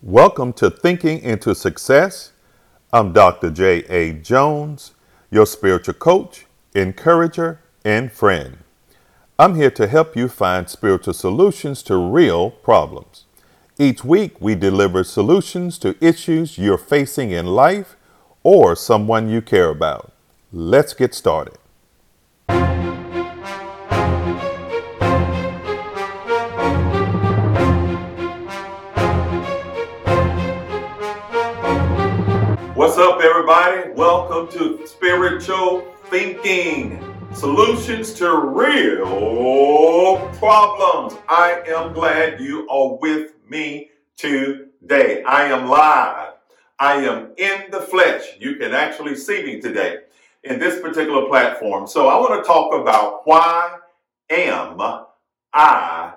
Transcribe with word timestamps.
Welcome 0.00 0.52
to 0.52 0.70
Thinking 0.70 1.18
into 1.22 1.56
Success. 1.56 2.30
I'm 2.92 3.12
Dr. 3.12 3.50
J.A. 3.50 4.12
Jones, 4.12 4.94
your 5.28 5.44
spiritual 5.44 5.94
coach, 5.94 6.46
encourager, 6.72 7.58
and 7.84 8.12
friend. 8.12 8.58
I'm 9.40 9.56
here 9.56 9.72
to 9.72 9.88
help 9.88 10.14
you 10.14 10.28
find 10.28 10.70
spiritual 10.70 11.14
solutions 11.14 11.82
to 11.82 11.96
real 11.96 12.52
problems. 12.52 13.24
Each 13.76 14.04
week, 14.04 14.40
we 14.40 14.54
deliver 14.54 15.02
solutions 15.02 15.78
to 15.78 15.96
issues 16.00 16.58
you're 16.58 16.78
facing 16.78 17.32
in 17.32 17.46
life 17.46 17.96
or 18.44 18.76
someone 18.76 19.28
you 19.28 19.42
care 19.42 19.68
about. 19.68 20.12
Let's 20.52 20.94
get 20.94 21.12
started. 21.12 21.58
Welcome 33.98 34.46
to 34.56 34.86
Spiritual 34.86 35.80
Thinking 36.04 37.02
Solutions 37.34 38.12
to 38.12 38.32
Real 38.32 40.18
Problems. 40.38 41.20
I 41.28 41.64
am 41.66 41.92
glad 41.94 42.40
you 42.40 42.68
are 42.68 42.94
with 42.94 43.32
me 43.48 43.90
today. 44.16 45.24
I 45.24 45.46
am 45.46 45.66
live. 45.68 46.34
I 46.78 46.94
am 47.06 47.32
in 47.38 47.72
the 47.72 47.80
flesh. 47.80 48.36
You 48.38 48.54
can 48.54 48.72
actually 48.72 49.16
see 49.16 49.42
me 49.44 49.60
today 49.60 50.02
in 50.44 50.60
this 50.60 50.80
particular 50.80 51.26
platform. 51.26 51.88
So 51.88 52.06
I 52.06 52.20
want 52.20 52.40
to 52.40 52.46
talk 52.46 52.80
about 52.80 53.26
why 53.26 53.78
am 54.30 54.80
I 55.52 56.12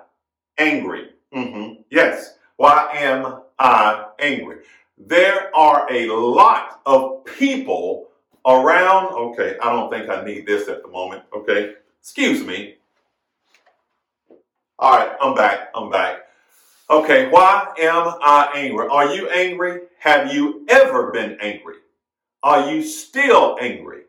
angry? 0.56 1.08
Mm-hmm. 1.34 1.82
Yes, 1.90 2.36
why 2.54 2.92
am 2.92 3.40
I 3.58 4.04
angry? 4.20 4.58
There 5.06 5.54
are 5.54 5.86
a 5.90 6.06
lot 6.10 6.80
of 6.86 7.24
people 7.24 8.08
around. 8.46 9.12
Okay, 9.14 9.56
I 9.62 9.72
don't 9.72 9.90
think 9.90 10.08
I 10.08 10.24
need 10.24 10.46
this 10.46 10.68
at 10.68 10.82
the 10.82 10.88
moment. 10.88 11.22
Okay, 11.34 11.74
excuse 12.00 12.44
me. 12.44 12.76
All 14.78 14.96
right, 14.96 15.16
I'm 15.20 15.34
back. 15.34 15.70
I'm 15.74 15.90
back. 15.90 16.22
Okay, 16.90 17.28
why 17.28 17.68
am 17.78 18.14
I 18.20 18.50
angry? 18.54 18.88
Are 18.88 19.14
you 19.14 19.28
angry? 19.30 19.82
Have 20.00 20.34
you 20.34 20.66
ever 20.68 21.10
been 21.12 21.38
angry? 21.40 21.76
Are 22.42 22.72
you 22.72 22.82
still 22.82 23.56
angry? 23.60 24.02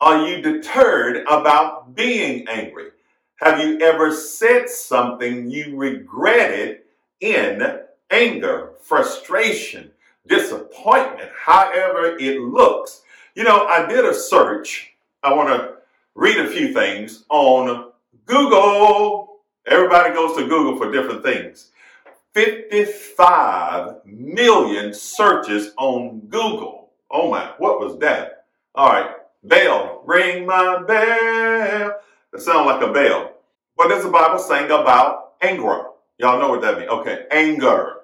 Are 0.00 0.26
you 0.26 0.42
deterred 0.42 1.24
about 1.28 1.94
being 1.94 2.48
angry? 2.48 2.88
Have 3.36 3.60
you 3.60 3.80
ever 3.80 4.12
said 4.12 4.68
something 4.68 5.48
you 5.48 5.76
regretted 5.76 6.80
in 7.20 7.62
anger, 8.10 8.72
frustration, 8.82 9.91
disappointment, 10.26 11.30
however 11.36 12.16
it 12.18 12.40
looks. 12.40 13.02
You 13.34 13.44
know, 13.44 13.66
I 13.66 13.86
did 13.86 14.04
a 14.04 14.14
search. 14.14 14.94
I 15.22 15.34
want 15.34 15.48
to 15.48 15.74
read 16.14 16.38
a 16.38 16.48
few 16.48 16.72
things 16.72 17.24
on 17.28 17.92
Google. 18.26 19.40
Everybody 19.66 20.12
goes 20.12 20.36
to 20.36 20.46
Google 20.46 20.76
for 20.76 20.92
different 20.92 21.22
things. 21.22 21.70
55 22.34 24.06
million 24.06 24.94
searches 24.94 25.72
on 25.76 26.20
Google. 26.28 26.90
Oh 27.10 27.30
my, 27.30 27.52
what 27.58 27.78
was 27.78 27.98
that? 27.98 28.46
All 28.74 28.90
right, 28.90 29.10
bell, 29.44 30.02
ring 30.06 30.46
my 30.46 30.82
bell. 30.82 31.96
That 32.32 32.40
sounds 32.40 32.66
like 32.66 32.82
a 32.82 32.92
bell. 32.92 33.34
What 33.74 33.90
is 33.90 34.04
the 34.04 34.10
Bible 34.10 34.38
saying 34.38 34.66
about 34.66 35.34
anger? 35.42 35.84
Y'all 36.18 36.38
know 36.38 36.48
what 36.48 36.62
that 36.62 36.78
means. 36.78 36.90
Okay, 36.90 37.26
anger. 37.30 37.96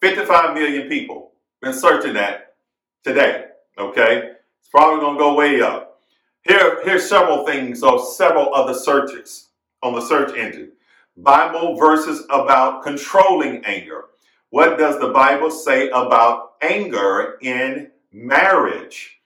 55 0.00 0.54
million 0.54 0.88
people 0.88 1.31
been 1.62 1.72
searching 1.72 2.14
that 2.14 2.56
today. 3.04 3.46
Okay, 3.78 4.32
it's 4.58 4.68
probably 4.68 5.00
going 5.00 5.16
to 5.16 5.18
go 5.18 5.34
way 5.34 5.62
up. 5.62 6.00
Here, 6.42 6.82
here's 6.84 7.08
several 7.08 7.46
things 7.46 7.82
or 7.82 8.04
several 8.04 8.52
other 8.52 8.74
searches 8.74 9.48
on 9.82 9.94
the 9.94 10.00
search 10.00 10.36
engine. 10.36 10.72
Bible 11.16 11.76
verses 11.76 12.24
about 12.30 12.82
controlling 12.82 13.64
anger. 13.64 14.06
What 14.50 14.76
does 14.76 14.98
the 14.98 15.08
Bible 15.08 15.50
say 15.50 15.88
about 15.90 16.54
anger 16.60 17.38
in 17.40 17.90
marriage? 18.12 19.20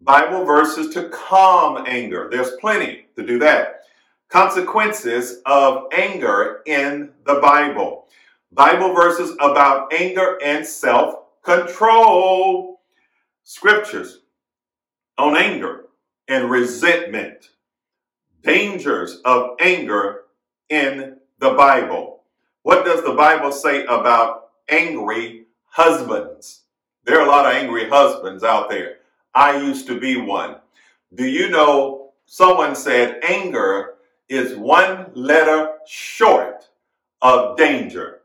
Bible 0.00 0.44
verses 0.44 0.92
to 0.94 1.10
calm 1.10 1.84
anger. 1.86 2.28
There's 2.30 2.52
plenty 2.60 3.06
to 3.16 3.26
do 3.26 3.38
that. 3.40 3.82
Consequences 4.28 5.42
of 5.44 5.84
anger 5.92 6.62
in 6.66 7.10
the 7.26 7.34
Bible. 7.34 8.06
Bible 8.52 8.94
verses 8.94 9.36
about 9.40 9.92
anger 9.92 10.38
and 10.42 10.66
self 10.66 11.25
control 11.46 12.80
scriptures 13.44 14.22
on 15.16 15.36
anger 15.36 15.84
and 16.26 16.50
resentment, 16.50 17.50
dangers 18.42 19.20
of 19.24 19.50
anger 19.60 20.22
in 20.68 21.16
the 21.38 21.50
Bible. 21.50 22.24
What 22.62 22.84
does 22.84 23.04
the 23.04 23.12
Bible 23.12 23.52
say 23.52 23.84
about 23.84 24.48
angry 24.68 25.44
husbands? 25.66 26.62
There 27.04 27.20
are 27.20 27.26
a 27.26 27.30
lot 27.30 27.46
of 27.46 27.52
angry 27.52 27.88
husbands 27.88 28.42
out 28.42 28.68
there. 28.68 28.96
I 29.32 29.56
used 29.56 29.86
to 29.86 30.00
be 30.00 30.16
one. 30.16 30.56
Do 31.14 31.24
you 31.24 31.48
know 31.48 32.10
someone 32.26 32.74
said 32.74 33.20
anger 33.22 33.94
is 34.28 34.56
one 34.56 35.12
letter 35.14 35.74
short 35.86 36.68
of 37.22 37.56
danger? 37.56 38.22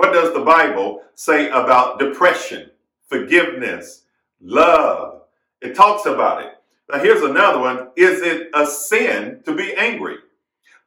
What 0.00 0.14
does 0.14 0.32
the 0.32 0.40
Bible 0.40 1.02
say 1.14 1.50
about 1.50 1.98
depression, 1.98 2.70
forgiveness, 3.08 4.04
love? 4.40 5.24
It 5.60 5.74
talks 5.74 6.06
about 6.06 6.42
it. 6.42 6.54
Now, 6.90 7.00
here's 7.00 7.20
another 7.20 7.58
one 7.58 7.88
Is 7.96 8.22
it 8.22 8.48
a 8.54 8.64
sin 8.64 9.42
to 9.44 9.54
be 9.54 9.74
angry? 9.74 10.16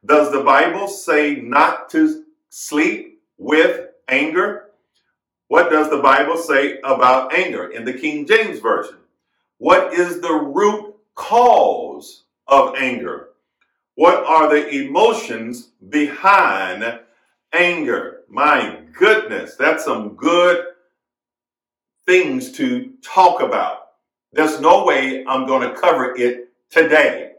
Does 0.04 0.32
the 0.32 0.42
Bible 0.42 0.88
say 0.88 1.36
not 1.36 1.90
to 1.90 2.24
sleep 2.48 3.22
with 3.38 3.86
anger? 4.08 4.70
What 5.46 5.70
does 5.70 5.90
the 5.90 6.02
Bible 6.02 6.36
say 6.36 6.80
about 6.82 7.32
anger 7.32 7.70
in 7.70 7.84
the 7.84 7.92
King 7.92 8.26
James 8.26 8.58
Version? 8.58 8.96
What 9.58 9.94
is 9.94 10.22
the 10.22 10.34
root 10.34 10.96
cause 11.14 12.24
of 12.48 12.74
anger? 12.74 13.28
What 13.94 14.24
are 14.24 14.50
the 14.50 14.68
emotions 14.70 15.70
behind 15.88 16.98
anger? 17.52 18.22
My 18.28 18.80
goodness, 18.94 19.56
that's 19.56 19.84
some 19.84 20.14
good 20.14 20.64
things 22.06 22.52
to 22.52 22.92
talk 23.02 23.40
about. 23.40 23.88
There's 24.32 24.60
no 24.60 24.84
way 24.84 25.24
I'm 25.26 25.46
going 25.46 25.68
to 25.68 25.80
cover 25.80 26.14
it 26.16 26.48
today, 26.70 27.32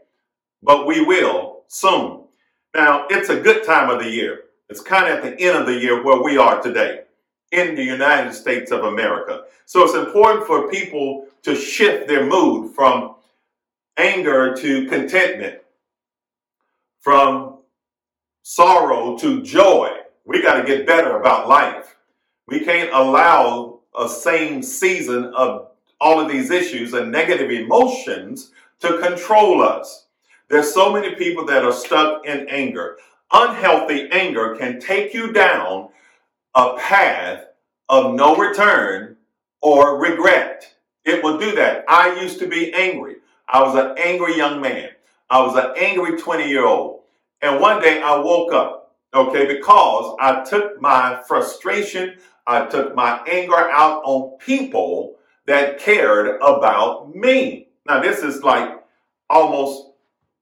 but 0.62 0.86
we 0.86 1.04
will 1.04 1.64
soon. 1.68 2.24
Now, 2.74 3.06
it's 3.10 3.28
a 3.28 3.40
good 3.40 3.64
time 3.64 3.90
of 3.90 4.02
the 4.02 4.10
year. 4.10 4.44
It's 4.68 4.80
kind 4.80 5.12
of 5.12 5.24
at 5.24 5.38
the 5.38 5.44
end 5.44 5.56
of 5.56 5.66
the 5.66 5.78
year 5.78 6.02
where 6.02 6.22
we 6.22 6.36
are 6.38 6.60
today 6.60 7.02
in 7.52 7.74
the 7.74 7.84
United 7.84 8.32
States 8.32 8.72
of 8.72 8.84
America. 8.84 9.44
So 9.66 9.84
it's 9.84 9.94
important 9.94 10.46
for 10.46 10.68
people 10.68 11.26
to 11.42 11.54
shift 11.54 12.08
their 12.08 12.26
mood 12.26 12.74
from 12.74 13.14
anger 13.96 14.54
to 14.56 14.86
contentment, 14.86 15.60
from 17.00 17.58
sorrow 18.42 19.16
to 19.18 19.42
joy. 19.42 19.95
We 20.26 20.42
got 20.42 20.60
to 20.60 20.66
get 20.66 20.86
better 20.86 21.18
about 21.18 21.48
life. 21.48 21.96
We 22.48 22.60
can't 22.60 22.90
allow 22.92 23.80
a 23.96 24.08
same 24.08 24.62
season 24.62 25.32
of 25.36 25.68
all 26.00 26.20
of 26.20 26.28
these 26.28 26.50
issues 26.50 26.92
and 26.92 27.12
negative 27.12 27.50
emotions 27.50 28.50
to 28.80 28.98
control 28.98 29.62
us. 29.62 30.06
There's 30.48 30.74
so 30.74 30.92
many 30.92 31.14
people 31.14 31.46
that 31.46 31.64
are 31.64 31.72
stuck 31.72 32.26
in 32.26 32.48
anger. 32.48 32.98
Unhealthy 33.32 34.08
anger 34.10 34.56
can 34.56 34.80
take 34.80 35.14
you 35.14 35.32
down 35.32 35.88
a 36.54 36.76
path 36.76 37.44
of 37.88 38.14
no 38.14 38.36
return 38.36 39.16
or 39.62 40.00
regret. 40.00 40.74
It 41.04 41.22
will 41.22 41.38
do 41.38 41.54
that. 41.54 41.84
I 41.88 42.20
used 42.20 42.40
to 42.40 42.48
be 42.48 42.72
angry. 42.74 43.16
I 43.48 43.62
was 43.62 43.76
an 43.76 43.96
angry 43.96 44.36
young 44.36 44.60
man. 44.60 44.90
I 45.30 45.40
was 45.40 45.54
an 45.56 45.72
angry 45.80 46.18
20 46.18 46.48
year 46.48 46.66
old. 46.66 47.02
And 47.42 47.60
one 47.60 47.80
day 47.80 48.02
I 48.02 48.16
woke 48.18 48.52
up 48.52 48.85
Okay, 49.16 49.46
because 49.46 50.14
I 50.20 50.44
took 50.44 50.78
my 50.78 51.22
frustration, 51.26 52.18
I 52.46 52.66
took 52.66 52.94
my 52.94 53.22
anger 53.26 53.56
out 53.56 54.02
on 54.04 54.36
people 54.36 55.16
that 55.46 55.78
cared 55.78 56.36
about 56.42 57.16
me. 57.16 57.68
Now, 57.86 58.02
this 58.02 58.22
is 58.22 58.42
like 58.42 58.78
almost 59.30 59.92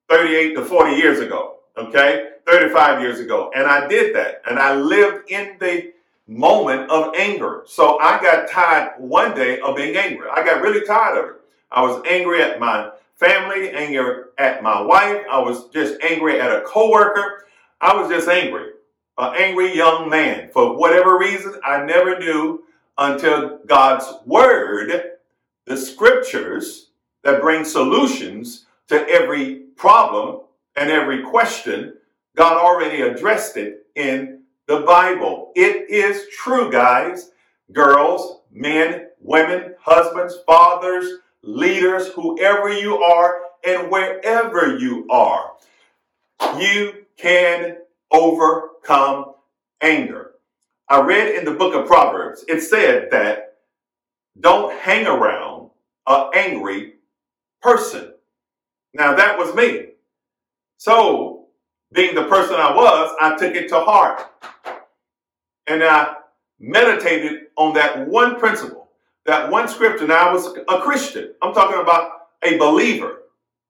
38 0.09 0.55
to 0.57 0.65
40 0.65 0.97
years 0.97 1.21
ago, 1.21 1.59
okay? 1.77 2.31
35 2.49 3.01
years 3.01 3.21
ago. 3.21 3.53
And 3.55 3.65
I 3.65 3.87
did 3.87 4.13
that. 4.17 4.43
And 4.45 4.59
I 4.59 4.75
lived 4.75 5.31
in 5.31 5.57
the 5.61 5.93
moment 6.27 6.91
of 6.91 7.15
anger. 7.15 7.63
So 7.67 8.01
I 8.01 8.21
got 8.21 8.51
tired 8.51 8.95
one 8.99 9.37
day 9.37 9.61
of 9.61 9.77
being 9.77 9.97
angry. 9.97 10.27
I 10.35 10.45
got 10.45 10.63
really 10.63 10.85
tired 10.85 11.19
of 11.19 11.31
it. 11.31 11.37
I 11.71 11.83
was 11.83 12.03
angry 12.09 12.43
at 12.43 12.59
my 12.59 12.91
family, 13.15 13.71
angry 13.71 14.25
at 14.37 14.65
my 14.65 14.81
wife. 14.81 15.25
I 15.31 15.39
was 15.39 15.69
just 15.69 16.03
angry 16.03 16.41
at 16.41 16.51
a 16.51 16.63
coworker. 16.63 17.43
I 17.85 17.95
was 18.01 18.09
just 18.09 18.29
angry. 18.29 18.71
an 19.19 19.35
angry 19.37 19.77
young 19.77 20.09
man. 20.09 20.49
For 20.55 20.75
whatever 20.75 21.19
reason, 21.19 21.61
I 21.63 21.85
never 21.85 22.19
knew 22.19 22.65
until 22.97 23.59
God's 23.67 24.07
word, 24.25 25.19
the 25.67 25.77
scriptures 25.77 26.89
that 27.25 27.43
bring 27.43 27.63
solutions 27.67 28.65
to 28.89 29.07
every 29.07 29.57
problem 29.77 30.41
and 30.75 30.91
every 30.91 31.23
question, 31.25 31.93
God 32.35 32.57
already 32.57 33.03
addressed 33.03 33.59
it 33.59 33.87
in 33.95 34.41
the 34.67 34.81
Bible. 34.81 35.53
It 35.55 35.91
is 35.91 36.27
true, 36.35 36.73
guys, 36.73 37.33
girls, 37.71 38.41
men, 38.51 39.09
women, 39.21 39.75
husbands, 39.79 40.39
fathers, 40.47 41.19
leaders, 41.43 42.09
whoever 42.09 42.73
you 42.73 42.97
are, 42.97 43.43
and 43.63 43.91
wherever 43.91 44.79
you 44.79 45.07
are. 45.11 45.53
You 46.59 47.04
can 47.17 47.79
overcome 48.11 49.35
anger. 49.81 50.33
I 50.89 51.01
read 51.01 51.35
in 51.35 51.45
the 51.45 51.53
book 51.53 51.75
of 51.75 51.87
Proverbs, 51.87 52.45
it 52.49 52.61
said 52.61 53.09
that 53.11 53.57
don't 54.39 54.73
hang 54.81 55.07
around 55.07 55.71
an 56.07 56.31
angry 56.35 56.95
person. 57.63 58.13
Now 58.93 59.15
that 59.15 59.39
was 59.39 59.55
me. 59.55 59.87
So, 60.77 61.47
being 61.93 62.15
the 62.15 62.25
person 62.25 62.57
I 62.57 62.75
was, 62.75 63.17
I 63.21 63.37
took 63.37 63.55
it 63.55 63.69
to 63.69 63.81
heart. 63.81 64.21
And 65.67 65.83
I 65.83 66.15
meditated 66.59 67.43
on 67.57 67.75
that 67.75 68.07
one 68.09 68.39
principle, 68.39 68.89
that 69.27 69.51
one 69.51 69.69
scripture. 69.69 70.07
Now 70.07 70.29
I 70.29 70.33
was 70.33 70.47
a 70.69 70.81
Christian. 70.81 71.35
I'm 71.41 71.55
talking 71.55 71.81
about 71.81 72.11
a 72.43 72.59
believer 72.59 73.23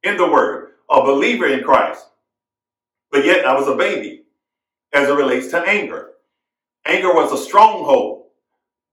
in 0.03 0.17
the 0.17 0.27
word, 0.27 0.73
a 0.91 1.03
believer 1.03 1.47
in 1.47 1.63
Christ. 1.63 2.07
But 3.15 3.25
yet 3.25 3.47
I 3.47 3.55
was 3.55 3.69
a 3.69 3.77
baby 3.77 4.25
as 4.93 5.09
it 5.09 5.13
relates 5.13 5.47
to 5.53 5.61
anger. 5.61 6.15
Anger 6.85 7.15
was 7.15 7.31
a 7.31 7.39
stronghold. 7.39 8.25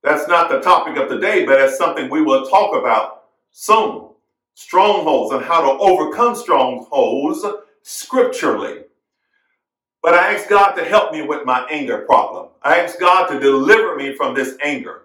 That's 0.03 0.27
not 0.27 0.47
the 0.47 0.59
topic 0.59 0.95
of 0.97 1.09
today, 1.09 1.43
but 1.43 1.59
it's 1.59 1.75
something 1.75 2.07
we 2.07 2.21
will 2.21 2.45
talk 2.45 2.75
about 2.75 3.23
soon. 3.49 4.09
Strongholds 4.53 5.33
and 5.33 5.43
how 5.43 5.61
to 5.61 5.79
overcome 5.79 6.35
strongholds 6.35 7.43
scripturally. 7.81 8.83
But 10.03 10.13
I 10.13 10.35
asked 10.35 10.49
God 10.49 10.73
to 10.73 10.85
help 10.85 11.11
me 11.11 11.23
with 11.23 11.43
my 11.43 11.65
anger 11.71 12.05
problem. 12.05 12.49
I 12.61 12.77
asked 12.77 12.99
God 12.99 13.25
to 13.29 13.39
deliver 13.39 13.95
me 13.95 14.15
from 14.15 14.35
this 14.35 14.55
anger. 14.61 15.01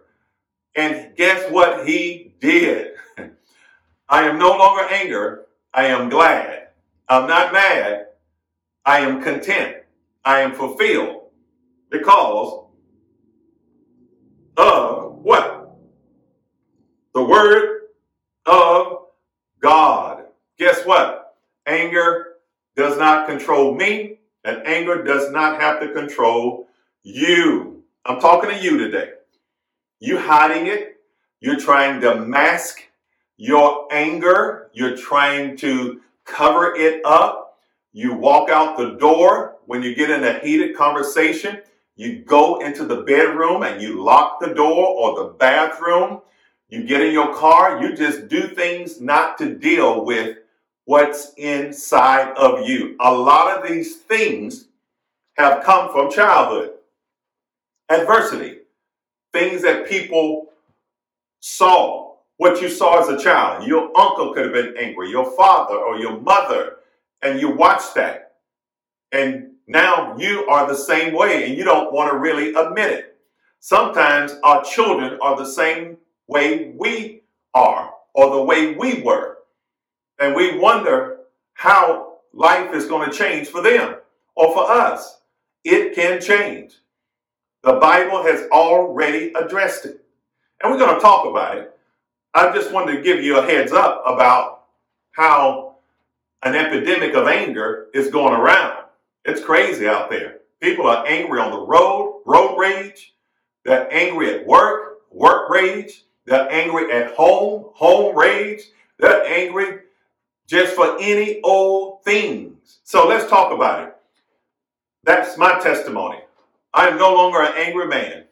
And 0.75 1.17
guess 1.17 1.51
what 1.51 1.89
He 1.89 2.35
did? 2.39 2.97
I 4.11 4.25
am 4.25 4.39
no 4.39 4.51
longer 4.51 4.87
angry. 4.93 5.39
I 5.73 5.87
am 5.87 6.11
glad. 6.11 6.69
I'm 7.09 7.27
not 7.27 7.55
mad. 7.55 8.09
I 8.87 9.00
am 9.00 9.21
content. 9.21 9.79
I 10.25 10.41
am 10.41 10.55
fulfilled 10.55 11.23
because 11.91 12.67
of 14.56 15.17
what? 15.17 15.77
The 17.12 17.25
Word 17.25 17.81
of 18.47 18.99
God. 19.61 20.27
Guess 20.59 20.87
what? 20.87 21.35
Anger 21.67 22.35
does 22.77 22.97
not 22.97 23.27
control 23.27 23.75
me, 23.75 24.21
and 24.44 24.65
anger 24.65 25.03
does 25.03 25.32
not 25.32 25.61
have 25.61 25.81
to 25.81 25.93
control 25.93 26.69
you. 27.03 27.82
I'm 28.05 28.21
talking 28.21 28.50
to 28.50 28.62
you 28.62 28.79
today. 28.79 29.11
You 29.99 30.19
hiding 30.19 30.69
it, 30.69 31.00
you're 31.41 31.59
trying 31.59 32.00
to 32.03 32.21
mask 32.21 32.82
your 33.37 33.89
anger, 33.91 34.71
you're 34.73 34.97
trying 34.97 35.56
to 35.59 36.00
cover 36.25 36.75
it 36.77 37.05
up. 37.05 37.45
You 37.96 38.12
walk 38.12 38.50
out 38.50 38.76
the 38.76 38.90
door 38.90 39.56
when 39.64 39.82
you 39.82 39.94
get 39.94 40.10
in 40.10 40.22
a 40.22 40.38
heated 40.40 40.76
conversation. 40.76 41.62
You 41.94 42.19
go 42.19 42.58
into 42.58 42.84
the 42.84 43.00
bedroom 43.04 43.62
and 43.62 43.81
you 43.81 44.04
lock 44.04 44.38
the 44.38 44.52
door 44.52 44.87
or 44.87 45.25
the 45.25 45.32
bathroom. 45.32 46.20
You 46.69 46.84
get 46.84 47.00
in 47.00 47.14
your 47.14 47.34
car. 47.34 47.82
You 47.82 47.96
just 47.96 48.28
do 48.28 48.48
things 48.48 49.00
not 49.00 49.38
to 49.38 49.54
deal 49.54 50.04
with 50.04 50.37
what's 50.84 51.32
inside 51.38 52.37
of 52.37 52.69
you. 52.69 52.96
A 53.00 53.10
lot 53.10 53.56
of 53.56 53.66
these 53.66 53.96
things 53.96 54.69
have 55.38 55.64
come 55.64 55.90
from 55.90 56.12
childhood. 56.12 56.72
Adversity, 57.88 58.58
things 59.32 59.62
that 59.62 59.88
people 59.88 60.52
saw, 61.40 62.16
what 62.37 62.60
you 62.60 62.69
saw 62.69 63.00
as 63.00 63.08
a 63.08 63.25
child. 63.25 63.66
Your 63.66 63.84
uncle 63.98 64.34
could 64.34 64.44
have 64.44 64.52
been 64.52 64.76
angry, 64.76 65.08
your 65.08 65.34
father 65.34 65.76
or 65.76 65.96
your 65.96 66.20
mother, 66.20 66.75
and 67.26 67.40
you 67.40 67.50
watch 67.50 67.94
that. 67.94 68.34
And 69.12 69.52
now 69.67 70.17
you 70.17 70.46
are 70.49 70.69
the 70.69 70.76
same 70.76 71.14
way 71.14 71.46
and 71.46 71.56
you 71.56 71.64
don't 71.64 71.93
want 71.93 72.12
to 72.12 72.19
really 72.19 72.55
admit 72.55 72.93
it. 72.93 73.17
Sometimes 73.58 74.32
our 74.44 74.62
children 74.64 75.19
are 75.20 75.37
the 75.37 75.46
same 75.46 75.99
way 76.28 76.73
we 76.76 77.23
are 77.52 77.93
or 78.14 78.37
the 78.37 78.43
way 78.43 78.75
we 78.75 79.02
were. 79.02 79.38
And 80.20 80.34
we 80.34 80.58
wonder 80.58 81.19
how 81.55 82.19
life 82.32 82.73
is 82.75 82.87
going 82.87 83.11
to 83.11 83.17
change 83.17 83.49
for 83.49 83.61
them 83.61 83.96
or 84.37 84.52
for 84.55 84.70
us. 84.70 85.20
It 85.64 85.94
can 85.94 86.20
change. 86.20 86.75
The 87.64 87.75
Bible 87.75 88.22
has 88.22 88.49
already 88.50 89.32
addressed 89.32 89.84
it. 89.84 90.05
And 90.62 90.72
we're 90.72 90.79
going 90.79 90.94
to 90.94 91.00
talk 91.00 91.26
about 91.26 91.58
it. 91.58 91.72
I 92.34 92.52
just 92.55 92.72
wanted 92.72 92.96
to 92.96 93.02
give 93.02 93.22
you 93.22 93.38
a 93.38 93.43
heads 93.43 93.72
up 93.72 94.02
about 94.06 94.64
how 95.11 95.66
an 96.43 96.55
epidemic 96.55 97.15
of 97.15 97.27
anger 97.27 97.88
is 97.94 98.11
going 98.11 98.35
around. 98.35 98.85
It's 99.25 99.43
crazy 99.43 99.87
out 99.87 100.11
there. 100.11 100.38
People 100.61 100.87
are 100.87 101.06
angry 101.06 101.41
on 101.41 101.50
the 101.50 101.59
road, 101.59 102.23
road 102.25 102.56
rage. 102.56 103.15
They're 103.65 103.93
angry 103.93 104.35
at 104.35 104.47
work, 104.47 104.99
work 105.11 105.50
rage. 105.50 106.05
They're 106.25 106.50
angry 106.50 106.91
at 106.93 107.15
home, 107.15 107.71
home 107.75 108.17
rage. 108.17 108.62
They're 108.99 109.25
angry 109.25 109.81
just 110.47 110.75
for 110.75 110.97
any 111.00 111.41
old 111.43 112.05
things. 112.05 112.79
So 112.85 113.06
let's 113.06 113.29
talk 113.29 113.53
about 113.53 113.89
it. 113.89 113.97
That's 115.05 115.37
my 115.37 115.59
testimony. 115.61 116.19
I 116.73 116.89
am 116.89 116.99
no 116.99 117.15
longer 117.15 117.43
an 117.43 117.53
angry 117.56 117.87
man. 117.87 118.25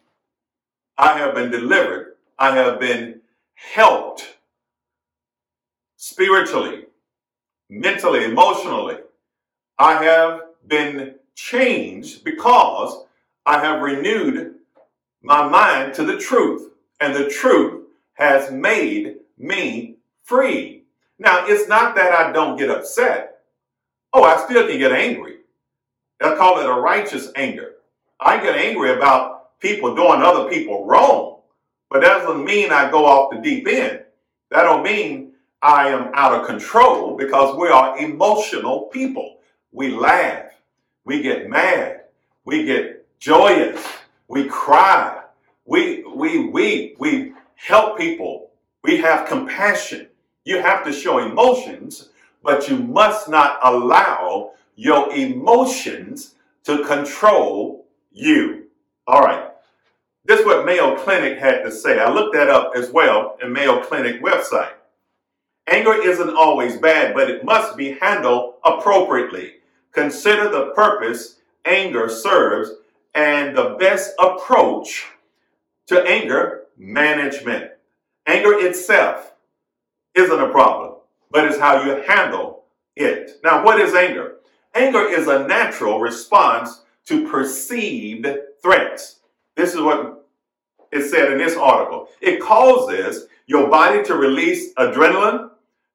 I 0.97 1.19
have 1.19 1.35
been 1.35 1.51
delivered. 1.51 2.15
I 2.39 2.55
have 2.55 2.79
been 2.81 3.21
helped 3.55 4.37
spiritually, 5.97 6.87
mentally, 7.69 8.25
emotionally. 8.25 8.97
I 9.79 10.03
have 10.05 10.41
been 10.67 11.17
changed 11.35 12.25
because 12.25 13.05
I 13.45 13.61
have 13.61 13.83
renewed 13.83 14.55
my 15.23 15.49
mind 15.49 15.95
to 15.95 16.05
the 16.05 16.19
truth, 16.19 16.71
and 17.01 17.15
the 17.15 17.29
truth 17.29 17.85
has 18.15 18.51
made 18.51 19.17
me 19.37 19.97
free. 20.23 20.85
Now, 21.19 21.47
it's 21.47 21.69
not 21.69 21.95
that 21.97 22.13
I 22.13 22.33
don't 22.33 22.59
get 22.59 22.71
upset. 22.71 23.39
Oh, 24.13 24.23
I 24.23 24.45
still 24.45 24.67
can 24.67 24.79
get 24.79 24.93
angry. 24.93 25.39
I 26.21 26.35
call 26.37 26.61
it 26.61 26.69
a 26.69 26.81
righteous 26.81 27.31
anger. 27.35 27.73
I 28.21 28.39
get 28.43 28.57
angry 28.57 28.93
about 28.93 29.59
people 29.61 29.95
doing 29.95 30.23
other 30.23 30.49
people 30.49 30.87
wrong, 30.87 31.41
but 31.91 32.03
that 32.03 32.19
doesn't 32.19 32.45
mean 32.45 32.71
I 32.71 32.91
go 32.91 33.05
off 33.05 33.33
the 33.33 33.41
deep 33.41 33.67
end. 33.69 34.03
That 34.51 34.63
don't 34.63 34.83
mean 34.83 35.33
I 35.65 35.89
am 35.89 36.11
out 36.13 36.39
of 36.39 36.47
control 36.47 37.17
because 37.17 37.57
we 37.57 37.69
are 37.69 37.97
emotional 37.99 38.83
people. 38.93 39.39
We 39.73 39.97
laugh. 39.97 40.51
We 41.07 41.23
get 41.23 41.49
mad. 41.49 42.03
We 42.45 42.67
get 42.67 43.07
joyous. 43.19 43.83
We 44.29 44.45
cry. 44.45 45.23
We, 45.65 46.05
we 46.05 46.49
weep. 46.49 46.97
We 46.99 47.33
help 47.55 47.97
people. 47.97 48.51
We 48.83 48.99
have 48.99 49.27
compassion. 49.27 50.09
You 50.45 50.61
have 50.61 50.85
to 50.85 50.93
show 50.93 51.17
emotions, 51.17 52.11
but 52.43 52.69
you 52.69 52.77
must 52.77 53.31
not 53.31 53.59
allow 53.63 54.51
your 54.77 55.15
emotions 55.15 56.35
to 56.65 56.85
control 56.85 57.87
you. 58.13 58.65
All 59.07 59.23
right. 59.23 59.49
This 60.27 60.41
is 60.41 60.47
what 60.47 60.67
Mayo 60.67 60.95
Clinic 60.99 61.39
had 61.39 61.63
to 61.63 61.73
say. 61.73 61.99
I 61.99 62.11
looked 62.11 62.35
that 62.35 62.51
up 62.51 62.73
as 62.77 62.91
well 62.91 63.39
in 63.43 63.51
Mayo 63.51 63.83
Clinic 63.83 64.23
website. 64.23 64.73
Anger 65.67 65.95
isn't 65.95 66.37
always 66.37 66.77
bad, 66.77 67.15
but 67.15 67.31
it 67.31 67.45
must 67.45 67.77
be 67.77 67.93
handled 67.93 68.55
appropriately. 68.65 69.55
Consider 69.93 70.49
the 70.49 70.73
purpose 70.75 71.39
anger 71.65 72.09
serves 72.09 72.71
and 73.15 73.57
the 73.57 73.77
best 73.79 74.13
approach 74.19 75.07
to 75.87 76.03
anger 76.03 76.65
management. 76.77 77.71
Anger 78.27 78.55
itself 78.67 79.33
isn't 80.15 80.41
a 80.41 80.51
problem, 80.51 80.97
but 81.31 81.45
it's 81.45 81.59
how 81.59 81.83
you 81.83 82.03
handle 82.03 82.65
it. 82.97 83.41
Now, 83.43 83.65
what 83.65 83.81
is 83.81 83.95
anger? 83.95 84.37
Anger 84.75 85.07
is 85.09 85.29
a 85.29 85.47
natural 85.47 86.01
response 86.01 86.83
to 87.07 87.29
perceived 87.29 88.27
threats. 88.63 89.21
This 89.57 89.75
is 89.75 89.81
what 89.81 90.27
it 90.91 91.09
said 91.09 91.33
in 91.33 91.39
this 91.39 91.57
article. 91.57 92.09
It 92.21 92.41
causes 92.41 93.29
your 93.47 93.69
body 93.69 94.03
to 94.05 94.15
release 94.15 94.73
adrenaline, 94.75 95.44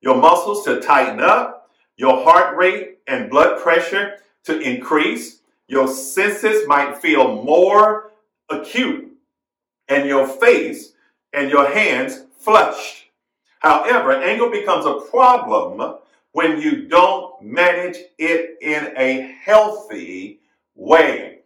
your 0.01 0.18
muscles 0.18 0.63
to 0.65 0.79
tighten 0.79 1.20
up, 1.20 1.70
your 1.98 2.24
heart 2.24 2.58
rate 2.58 3.00
and 3.08 3.29
blood 3.29 3.62
pressure 3.62 4.15
to 4.44 4.60
increase, 4.60 5.41
Your 5.68 5.88
senses 5.88 6.68
might 6.68 6.98
feel 6.98 7.44
more 7.44 8.12
acute, 8.50 9.12
and 9.88 10.08
your 10.08 10.27
face 10.27 10.94
and 11.32 11.51
your 11.51 11.70
hands 11.70 12.24
flushed. 12.38 13.06
However, 13.60 14.13
anger 14.13 14.50
becomes 14.50 14.86
a 14.86 15.01
problem 15.12 15.98
when 16.32 16.62
you 16.62 16.88
don't 16.88 17.41
manage 17.41 17.98
it 18.18 18.58
in 18.62 18.94
a 18.98 19.36
healthy 19.44 20.39
way. 20.75 21.39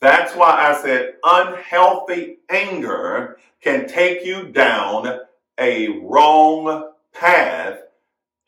That's 0.00 0.34
why 0.34 0.50
I 0.50 0.82
said 0.82 1.14
unhealthy 1.22 2.38
anger 2.50 3.38
can 3.60 3.86
take 3.86 4.24
you 4.24 4.48
down 4.48 5.20
a 5.58 6.00
wrong 6.00 6.90
path 7.14 7.81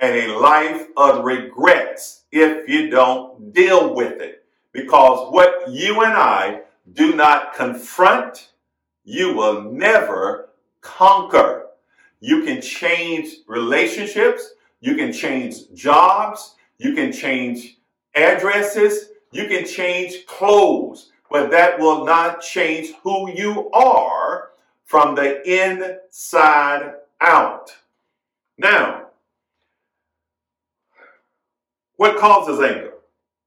and 0.05 0.31
a 0.31 0.39
life 0.39 0.89
of 0.97 1.25
regrets 1.25 2.25
if 2.31 2.69
you 2.69 2.91
don't 2.91 3.53
deal 3.53 3.95
with 3.95 4.21
it. 4.21 4.45
Because 4.73 5.33
what 5.33 5.71
you 5.71 6.03
and 6.03 6.13
I 6.13 6.61
do 6.93 7.15
not 7.15 7.55
confront, 7.55 8.51
you 9.05 9.35
will 9.35 9.63
never 9.63 10.51
conquer. 10.81 11.67
You 12.21 12.45
can 12.45 12.61
change 12.61 13.29
relationships, 13.47 14.55
you 14.81 14.95
can 14.95 15.13
change 15.13 15.73
jobs, 15.75 16.55
you 16.79 16.95
can 16.95 17.13
change 17.13 17.79
addresses, 18.15 19.11
you 19.33 19.47
can 19.47 19.65
change 19.65 20.27
clothes, 20.27 21.13
but 21.31 21.51
that 21.51 21.79
will 21.79 22.05
not 22.05 22.43
change 22.43 22.93
who 23.03 23.31
you 23.31 23.71
are 23.71 24.51
from 24.85 25.15
the 25.15 25.43
inside 25.49 26.95
out. 27.21 27.71
Now, 28.59 29.04
what 31.97 32.19
causes 32.19 32.61
anger? 32.61 32.93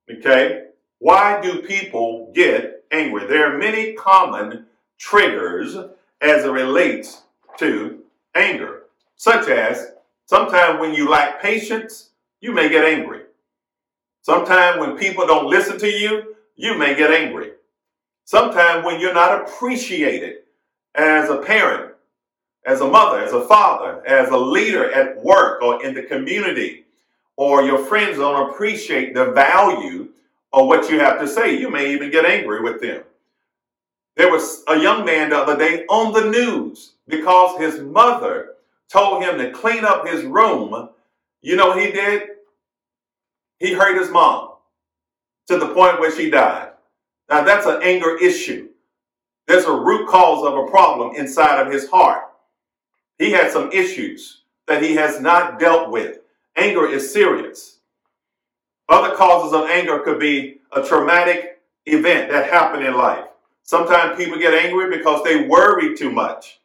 Okay. 0.10 0.66
Why 1.00 1.42
do 1.42 1.62
people 1.62 2.32
get 2.34 2.84
angry? 2.92 3.27
There 3.27 3.54
are 3.54 3.58
many 3.58 3.94
common 3.94 4.66
triggers 4.98 5.75
as 6.22 6.46
it 6.46 6.50
relates 6.50 7.24
to 7.58 8.00
anger, 8.34 8.84
such 9.16 9.48
as 9.50 9.92
sometimes 10.25 10.80
when 10.80 10.94
you 10.94 11.10
lack 11.10 11.42
patience, 11.42 12.12
you 12.39 12.54
may 12.54 12.70
get 12.70 12.86
angry. 12.86 13.22
Sometimes 14.22 14.80
when 14.80 14.98
people 14.98 15.25
don't 15.27 15.50
listen 15.50 15.77
to 15.80 15.89
you, 15.89 16.36
you 16.56 16.77
may 16.77 16.96
get 16.96 17.12
angry. 17.12 17.51
Sometimes 18.25 18.86
when 18.86 19.00
you're 19.00 19.13
not 19.13 19.42
appreciated 19.42 20.39
as 20.96 21.30
a 21.30 21.38
parent, 21.38 21.94
as 22.66 22.82
a 22.82 22.88
mother, 22.88 23.20
as 23.20 23.32
a 23.32 23.48
father, 23.48 24.06
as 24.06 24.30
a 24.30 24.38
leader 24.38 24.92
at 24.92 25.24
work 25.24 25.62
or 25.62 25.86
in 25.86 25.94
the 25.94 26.04
community, 26.04 26.84
or 27.38 27.62
your 27.63 27.86
friends 27.86 28.17
don't 28.17 28.50
appreciate 28.50 29.13
the 29.13 29.32
value 29.32 30.10
of 30.51 30.67
what 30.67 30.89
you 30.89 31.00
have 31.00 31.20
to 31.20 31.27
say, 31.27 31.58
you 31.58 31.70
may 31.70 31.94
even 31.94 32.12
get 32.12 32.25
angry 32.25 32.62
with 32.62 32.82
them. 32.82 33.03
There 34.15 34.32
was 34.32 34.63
a 34.67 34.77
young 34.79 35.06
man 35.06 35.29
the 35.29 35.38
other 35.38 35.56
day 35.56 35.86
on 35.86 36.12
the 36.12 36.29
news 36.29 36.94
because 37.08 37.60
his 37.60 37.79
mother 37.79 38.56
told 38.89 39.24
him 39.24 39.38
to 39.38 39.51
clean 39.51 39.86
up 39.86 40.08
his 40.08 40.24
room. 40.24 40.89
You 41.41 41.56
know 41.56 41.77
he 41.77 41.91
did? 41.91 42.24
He 43.60 43.74
hurt 43.74 44.00
his 44.00 44.10
mom 44.10 44.53
to 45.48 45.58
the 45.58 45.74
point 45.74 46.00
where 46.00 46.15
she 46.15 46.32
died. 46.32 46.72
Now 47.29 47.44
that's 47.44 47.67
an 47.67 47.82
anger 47.84 48.17
issue. 48.17 48.70
There's 49.46 49.65
a 49.65 49.72
root 49.72 50.10
cause 50.10 50.46
of 50.46 50.58
a 50.58 50.70
problem 50.70 51.15
inside 51.15 51.62
of 51.62 51.72
his 51.72 51.89
heart. 51.89 52.24
He 53.20 53.32
had 53.32 53.51
some 53.51 53.72
issues 53.72 54.41
that 54.67 54.82
he 54.82 54.96
has 54.96 55.22
not 55.22 55.60
dealt 55.60 55.91
with. 55.91 56.20
Anger 56.58 56.88
is 56.88 57.14
serious. 57.14 57.78
Other 58.90 59.16
causes 59.16 59.54
of 59.54 59.70
anger 59.70 60.00
could 60.00 60.20
be 60.20 60.60
a 60.72 60.82
traumatic 60.84 61.62
event 61.86 62.32
that 62.32 62.50
happened 62.50 62.84
in 62.84 62.96
life. 62.96 63.26
Sometimes 63.62 64.18
people 64.18 64.40
get 64.40 64.56
angry 64.56 64.98
because 64.98 65.24
they 65.24 65.48
worry 65.48 65.96
too 65.96 66.12
much. 66.12 66.60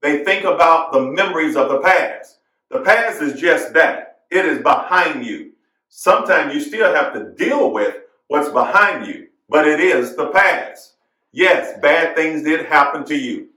They 0.00 0.22
think 0.24 0.44
about 0.44 0.92
the 0.92 1.00
memories 1.00 1.56
of 1.56 1.70
the 1.70 1.80
past. 1.80 2.38
The 2.70 2.80
past 2.80 3.20
is 3.20 3.40
just 3.40 3.74
that. 3.74 4.20
It 4.30 4.46
is 4.46 4.62
behind 4.62 5.26
you. 5.26 5.52
Sometimes 5.88 6.54
you 6.54 6.60
still 6.60 6.94
have 6.94 7.12
to 7.12 7.32
deal 7.32 7.72
with 7.72 7.96
what's 8.28 8.48
behind 8.48 9.06
you, 9.06 9.26
but 9.48 9.66
it 9.66 9.80
is 9.80 10.14
the 10.14 10.28
past. 10.28 10.94
Yes, 11.32 11.78
bad 11.80 12.14
things 12.14 12.44
did 12.44 12.66
happen 12.66 13.04
to 13.06 13.16
you. 13.16 13.48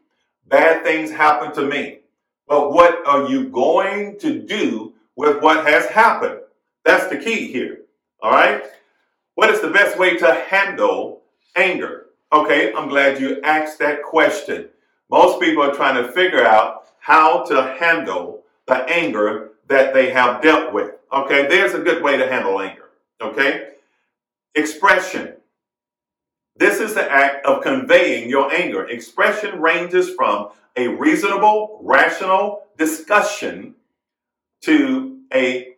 Bad 0.47 0.83
things 0.83 1.11
happened 1.11 1.53
to 1.53 1.65
me. 1.65 1.99
But 2.47 2.73
what 2.73 3.07
are 3.07 3.29
you 3.29 3.49
going 3.49 4.17
to 4.19 4.41
do 4.41 4.94
with 5.15 5.41
what 5.41 5.65
has 5.65 5.87
happened. 5.87 6.39
That's 6.83 7.07
the 7.07 7.17
key 7.17 7.51
here. 7.51 7.79
All 8.21 8.31
right. 8.31 8.63
What 9.35 9.49
is 9.49 9.61
the 9.61 9.69
best 9.69 9.97
way 9.97 10.17
to 10.17 10.33
handle 10.33 11.21
anger? 11.55 12.07
Okay, 12.31 12.73
I'm 12.73 12.89
glad 12.89 13.19
you 13.19 13.41
asked 13.41 13.79
that 13.79 14.03
question. 14.03 14.69
Most 15.09 15.39
people 15.39 15.63
are 15.63 15.73
trying 15.73 16.01
to 16.01 16.11
figure 16.11 16.43
out 16.43 16.87
how 16.99 17.43
to 17.43 17.75
handle 17.79 18.43
the 18.67 18.77
anger 18.89 19.51
that 19.67 19.93
they 19.93 20.09
have 20.11 20.41
dealt 20.41 20.73
with. 20.73 20.91
Okay, 21.13 21.47
there's 21.47 21.73
a 21.73 21.79
good 21.79 22.03
way 22.03 22.17
to 22.17 22.27
handle 22.27 22.59
anger. 22.59 22.89
Okay, 23.21 23.69
expression. 24.55 25.33
This 26.57 26.79
is 26.79 26.93
the 26.93 27.09
act 27.11 27.45
of 27.45 27.63
conveying 27.63 28.29
your 28.29 28.53
anger. 28.53 28.85
Expression 28.85 29.61
ranges 29.61 30.09
from 30.09 30.49
a 30.75 30.87
reasonable, 30.87 31.79
rational 31.83 32.63
discussion 32.77 33.75
to 34.65 35.19
a 35.33 35.75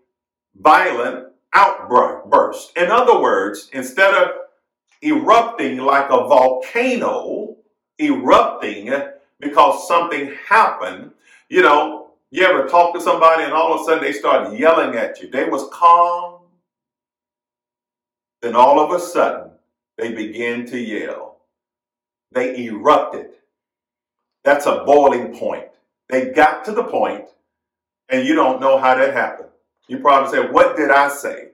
violent 0.56 1.28
outburst. 1.54 2.76
In 2.78 2.92
other 2.92 3.20
words, 3.20 3.70
instead 3.74 4.14
of 4.14 4.30
erupting 5.02 5.78
like 5.78 6.10
a 6.10 6.28
volcano, 6.28 7.56
erupting 8.00 8.94
because 9.40 9.88
something 9.88 10.34
happened, 10.48 11.12
you 11.50 11.62
know, 11.62 12.12
you 12.30 12.44
ever 12.44 12.68
talk 12.68 12.94
to 12.94 13.02
somebody 13.02 13.44
and 13.44 13.54
all 13.54 13.74
of 13.74 13.82
a 13.82 13.84
sudden 13.86 14.04
they 14.04 14.12
start 14.12 14.58
yelling 14.58 14.96
at 14.96 15.22
you. 15.22 15.30
They 15.30 15.46
was 15.46 15.70
calm, 15.72 16.42
then 18.42 18.56
all 18.56 18.80
of 18.80 18.92
a 18.92 19.04
sudden 19.04 19.52
they 19.98 20.12
begin 20.12 20.66
to 20.68 20.78
yell. 20.78 21.38
They 22.32 22.66
erupted. 22.66 23.28
That's 24.44 24.66
a 24.66 24.84
boiling 24.86 25.38
point. 25.38 25.66
They 26.10 26.32
got 26.32 26.66
to 26.66 26.72
the 26.72 26.84
point 26.84 27.26
and 28.10 28.28
you 28.28 28.36
don't 28.36 28.62
know 28.62 28.78
how 28.78 28.96
that 28.96 29.14
happened. 29.14 29.50
You 29.88 30.00
probably 30.00 30.32
say, 30.32 30.48
What 30.48 30.76
did 30.78 30.92
I 30.92 31.10
say? 31.10 31.50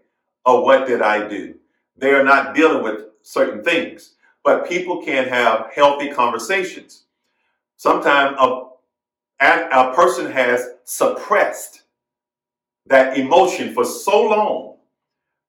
Or 0.46 0.64
what 0.64 0.88
did 0.88 1.02
I 1.02 1.28
do? 1.28 1.56
They 1.98 2.12
are 2.12 2.24
not 2.24 2.54
dealing 2.54 2.84
with 2.84 3.06
certain 3.22 3.64
things, 3.64 4.16
but 4.44 4.68
people 4.68 5.02
can 5.04 5.30
have 5.30 5.72
healthy 5.74 6.12
conversations. 6.12 7.04
Sometimes 7.78 8.36
a, 8.40 8.66
a 9.42 9.94
person 9.96 10.32
has 10.32 10.68
suppressed 10.84 11.84
that 12.88 13.18
emotion 13.18 13.74
for 13.74 13.86
so 13.86 14.24
long 14.24 14.76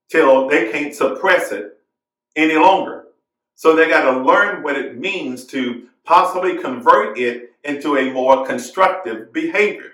till 0.09 0.49
they 0.49 0.71
can't 0.71 0.95
suppress 0.95 1.51
it 1.51 1.79
any 2.37 2.55
longer. 2.55 3.07
So 3.57 3.75
they 3.75 3.89
got 3.89 4.11
to 4.11 4.21
learn 4.21 4.63
what 4.63 4.77
it 4.77 4.99
means 4.99 5.45
to 5.47 5.89
possibly 6.05 6.59
convert 6.59 7.19
it 7.19 7.53
into 7.65 7.97
a 7.97 8.13
more 8.13 8.47
constructive 8.47 9.33
behavior. 9.33 9.94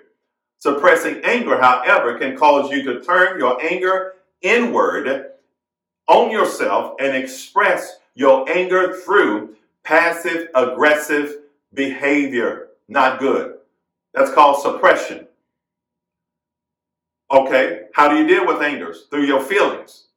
Suppressing 0.61 1.21
anger, 1.23 1.59
however, 1.59 2.19
can 2.19 2.37
cause 2.37 2.69
you 2.71 2.83
to 2.83 3.01
turn 3.01 3.39
your 3.39 3.59
anger 3.63 4.13
inward 4.43 5.31
on 6.07 6.29
yourself 6.29 6.93
and 6.99 7.17
express 7.17 7.97
your 8.13 8.47
anger 8.47 8.93
through 8.93 9.55
passive 9.83 10.49
aggressive 10.53 11.37
behavior. 11.73 12.67
Not 12.87 13.19
good. 13.19 13.55
That's 14.13 14.31
called 14.31 14.61
suppression. 14.61 15.25
Okay, 17.31 17.85
how 17.95 18.09
do 18.09 18.17
you 18.17 18.27
deal 18.27 18.45
with 18.45 18.61
anger? 18.61 18.93
Through 19.09 19.25
your 19.25 19.41
feelings. 19.41 20.09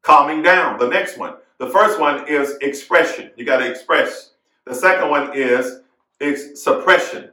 Calming 0.00 0.40
down. 0.40 0.78
The 0.78 0.88
next 0.88 1.18
one. 1.18 1.34
The 1.58 1.68
first 1.68 2.00
one 2.00 2.26
is 2.26 2.56
expression. 2.62 3.32
You 3.36 3.44
got 3.44 3.58
to 3.58 3.70
express. 3.70 4.30
The 4.64 4.74
second 4.74 5.10
one 5.10 5.36
is, 5.36 5.80
is 6.20 6.62
suppression. 6.62 7.32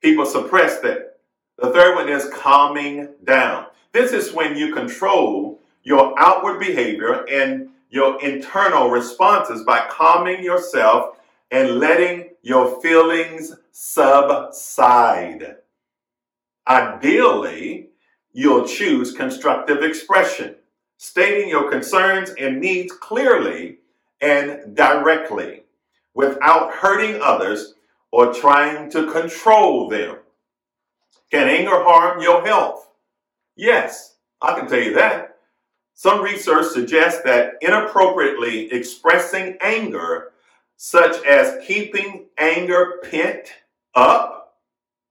People 0.00 0.24
suppress 0.24 0.80
that. 0.80 1.15
The 1.58 1.70
third 1.70 1.94
one 1.94 2.08
is 2.08 2.28
calming 2.34 3.08
down. 3.24 3.66
This 3.92 4.12
is 4.12 4.32
when 4.32 4.56
you 4.56 4.74
control 4.74 5.60
your 5.82 6.14
outward 6.18 6.60
behavior 6.60 7.24
and 7.30 7.70
your 7.88 8.22
internal 8.22 8.90
responses 8.90 9.62
by 9.62 9.86
calming 9.88 10.42
yourself 10.42 11.16
and 11.50 11.78
letting 11.78 12.30
your 12.42 12.80
feelings 12.82 13.54
subside. 13.70 15.56
Ideally, 16.68 17.88
you'll 18.32 18.66
choose 18.66 19.12
constructive 19.12 19.82
expression, 19.82 20.56
stating 20.98 21.48
your 21.48 21.70
concerns 21.70 22.30
and 22.38 22.60
needs 22.60 22.92
clearly 22.92 23.78
and 24.20 24.76
directly 24.76 25.62
without 26.12 26.72
hurting 26.72 27.20
others 27.22 27.74
or 28.10 28.34
trying 28.34 28.90
to 28.90 29.10
control 29.10 29.88
them. 29.88 30.16
Can 31.30 31.48
anger 31.48 31.82
harm 31.82 32.20
your 32.20 32.44
health? 32.46 32.88
Yes, 33.56 34.16
I 34.40 34.58
can 34.58 34.68
tell 34.68 34.80
you 34.80 34.94
that. 34.94 35.36
Some 35.94 36.22
research 36.22 36.66
suggests 36.66 37.22
that 37.22 37.54
inappropriately 37.62 38.70
expressing 38.72 39.56
anger, 39.62 40.32
such 40.76 41.24
as 41.24 41.64
keeping 41.66 42.26
anger 42.36 43.00
pent 43.02 43.48
up, 43.94 44.58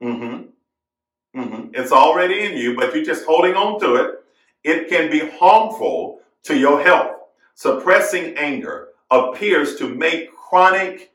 mm-hmm, 0.02 1.40
mm-hmm, 1.40 1.70
it's 1.74 1.92
already 1.92 2.46
in 2.46 2.56
you, 2.56 2.76
but 2.76 2.94
you're 2.94 3.04
just 3.04 3.26
holding 3.26 3.56
on 3.56 3.80
to 3.80 3.96
it, 3.96 4.24
it 4.64 4.90
can 4.90 5.10
be 5.10 5.28
harmful 5.40 6.20
to 6.44 6.56
your 6.56 6.84
health. 6.84 7.16
Suppressing 7.56 8.38
anger 8.38 8.90
appears 9.10 9.78
to 9.78 9.90
make 9.90 10.36
chronic 10.36 11.12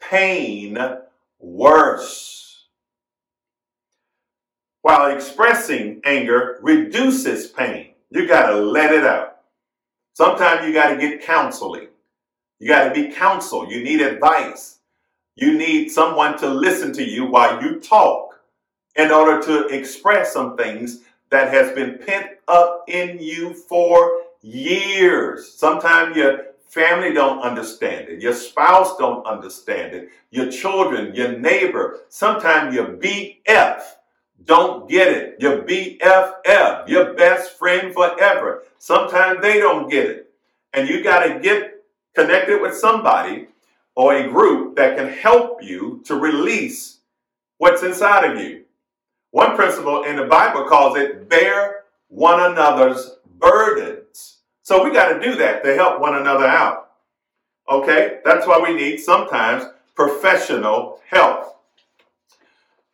pain 0.00 0.78
worse. 1.40 2.47
While 4.88 5.14
expressing 5.14 6.00
anger 6.06 6.58
reduces 6.62 7.48
pain, 7.48 7.88
you 8.08 8.26
got 8.26 8.46
to 8.46 8.56
let 8.56 8.90
it 8.90 9.04
out. 9.04 9.40
Sometimes 10.14 10.66
you 10.66 10.72
got 10.72 10.88
to 10.88 10.96
get 10.96 11.20
counseling. 11.20 11.88
You 12.58 12.68
got 12.68 12.84
to 12.84 12.94
be 12.94 13.12
counseled. 13.12 13.70
You 13.70 13.84
need 13.84 14.00
advice. 14.00 14.78
You 15.36 15.58
need 15.58 15.90
someone 15.90 16.38
to 16.38 16.48
listen 16.48 16.94
to 16.94 17.04
you 17.04 17.26
while 17.26 17.62
you 17.62 17.80
talk 17.80 18.40
in 18.96 19.10
order 19.10 19.42
to 19.42 19.66
express 19.66 20.32
some 20.32 20.56
things 20.56 21.00
that 21.28 21.52
has 21.52 21.74
been 21.74 21.98
pent 21.98 22.38
up 22.48 22.84
in 22.88 23.18
you 23.20 23.52
for 23.52 24.22
years. 24.40 25.52
Sometimes 25.52 26.16
your 26.16 26.46
family 26.66 27.12
don't 27.12 27.42
understand 27.42 28.08
it. 28.08 28.22
Your 28.22 28.32
spouse 28.32 28.96
don't 28.96 29.26
understand 29.26 29.94
it. 29.94 30.08
Your 30.30 30.50
children, 30.50 31.14
your 31.14 31.36
neighbor, 31.36 31.98
sometimes 32.08 32.74
your 32.74 32.96
BF 32.96 33.82
don't 34.44 34.88
get 34.88 35.08
it. 35.08 35.36
Your 35.40 35.62
BFF, 35.62 36.88
your 36.88 37.14
best 37.14 37.58
friend 37.58 37.92
forever. 37.92 38.64
Sometimes 38.78 39.40
they 39.42 39.58
don't 39.58 39.90
get 39.90 40.06
it. 40.06 40.30
And 40.72 40.88
you 40.88 41.02
got 41.02 41.24
to 41.24 41.40
get 41.40 41.84
connected 42.14 42.60
with 42.60 42.76
somebody 42.76 43.48
or 43.94 44.14
a 44.14 44.28
group 44.28 44.76
that 44.76 44.96
can 44.96 45.08
help 45.08 45.62
you 45.62 46.02
to 46.06 46.14
release 46.14 46.98
what's 47.58 47.82
inside 47.82 48.30
of 48.30 48.40
you. 48.40 48.64
One 49.30 49.56
principle 49.56 50.04
in 50.04 50.16
the 50.16 50.24
Bible 50.24 50.64
calls 50.68 50.96
it 50.96 51.28
bear 51.28 51.84
one 52.08 52.52
another's 52.52 53.16
burdens. 53.38 54.38
So 54.62 54.84
we 54.84 54.92
got 54.92 55.12
to 55.12 55.20
do 55.20 55.36
that 55.36 55.64
to 55.64 55.74
help 55.74 56.00
one 56.00 56.14
another 56.14 56.46
out. 56.46 56.90
Okay? 57.68 58.20
That's 58.24 58.46
why 58.46 58.58
we 58.58 58.74
need 58.74 58.98
sometimes 58.98 59.64
professional 59.94 61.00
help. 61.06 61.57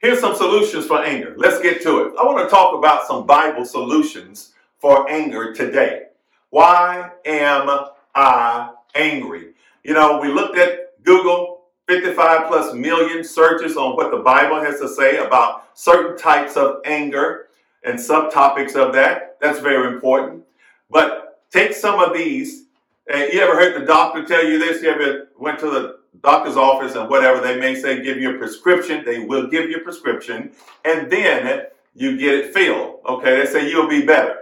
Here's 0.04 0.20
some 0.20 0.36
solutions 0.36 0.84
for 0.84 1.02
anger. 1.02 1.32
Let's 1.38 1.62
get 1.62 1.80
to 1.80 2.02
it. 2.02 2.12
I 2.20 2.26
want 2.26 2.46
to 2.46 2.54
talk 2.54 2.76
about 2.76 3.06
some 3.06 3.26
Bible 3.26 3.64
solutions 3.64 4.52
for 4.78 5.10
anger 5.10 5.54
today. 5.54 6.08
Why 6.50 7.10
am 7.24 7.86
I 8.14 8.72
angry? 8.94 9.54
You 9.82 9.94
know, 9.94 10.20
we 10.20 10.28
looked 10.28 10.58
at 10.58 11.02
Google, 11.04 11.62
55 11.88 12.48
plus 12.48 12.74
million 12.74 13.24
searches 13.24 13.78
on 13.78 13.96
what 13.96 14.10
the 14.10 14.18
Bible 14.18 14.60
has 14.60 14.78
to 14.80 14.90
say 14.90 15.24
about 15.24 15.70
certain 15.72 16.18
types 16.18 16.58
of 16.58 16.82
anger 16.84 17.46
and 17.82 17.98
subtopics 17.98 18.76
of 18.76 18.92
that. 18.92 19.38
That's 19.40 19.60
very 19.60 19.94
important. 19.94 20.44
But 20.90 21.40
take 21.50 21.72
some 21.72 21.98
of 21.98 22.12
these. 22.12 22.66
And 23.10 23.32
you 23.32 23.40
ever 23.40 23.54
heard 23.54 23.80
the 23.80 23.86
doctor 23.86 24.22
tell 24.22 24.44
you 24.44 24.58
this? 24.58 24.82
You 24.82 24.90
ever 24.90 25.28
went 25.38 25.60
to 25.60 25.70
the 25.70 25.93
doctor's 26.22 26.56
office 26.56 26.94
and 26.94 27.08
whatever 27.08 27.40
they 27.40 27.58
may 27.58 27.74
say, 27.74 28.02
give 28.02 28.18
you 28.18 28.34
a 28.34 28.38
prescription. 28.38 29.04
They 29.04 29.20
will 29.20 29.48
give 29.48 29.68
you 29.68 29.76
a 29.76 29.80
prescription, 29.80 30.52
and 30.84 31.10
then 31.10 31.66
you 31.94 32.16
get 32.16 32.34
it 32.34 32.54
filled. 32.54 33.00
Okay, 33.06 33.40
they 33.40 33.46
say 33.46 33.68
you'll 33.68 33.88
be 33.88 34.04
better. 34.04 34.40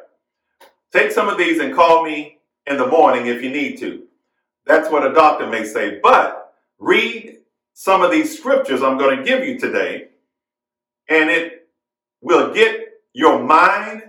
Take 0.93 1.11
some 1.11 1.29
of 1.29 1.39
these 1.39 1.59
and 1.59 1.75
call 1.75 2.05
me 2.05 2.39
in 2.67 2.77
the 2.77 2.87
morning 2.87 3.27
if 3.27 3.43
you 3.43 3.51
need 3.51 3.79
to. 3.79 4.05
That's 4.67 4.91
what 4.91 5.07
a 5.07 5.13
doctor 5.13 5.47
may 5.47 5.65
say. 5.65 5.99
But 6.03 6.55
read 6.79 7.39
some 7.73 8.03
of 8.03 8.11
these 8.11 8.39
scriptures 8.39 8.83
I'm 8.83 8.99
going 8.99 9.17
to 9.17 9.25
give 9.25 9.45
you 9.45 9.59
today, 9.59 10.09
and 11.09 11.31
it 11.31 11.69
will 12.21 12.53
get 12.53 12.89
your 13.13 13.43
mind 13.43 14.03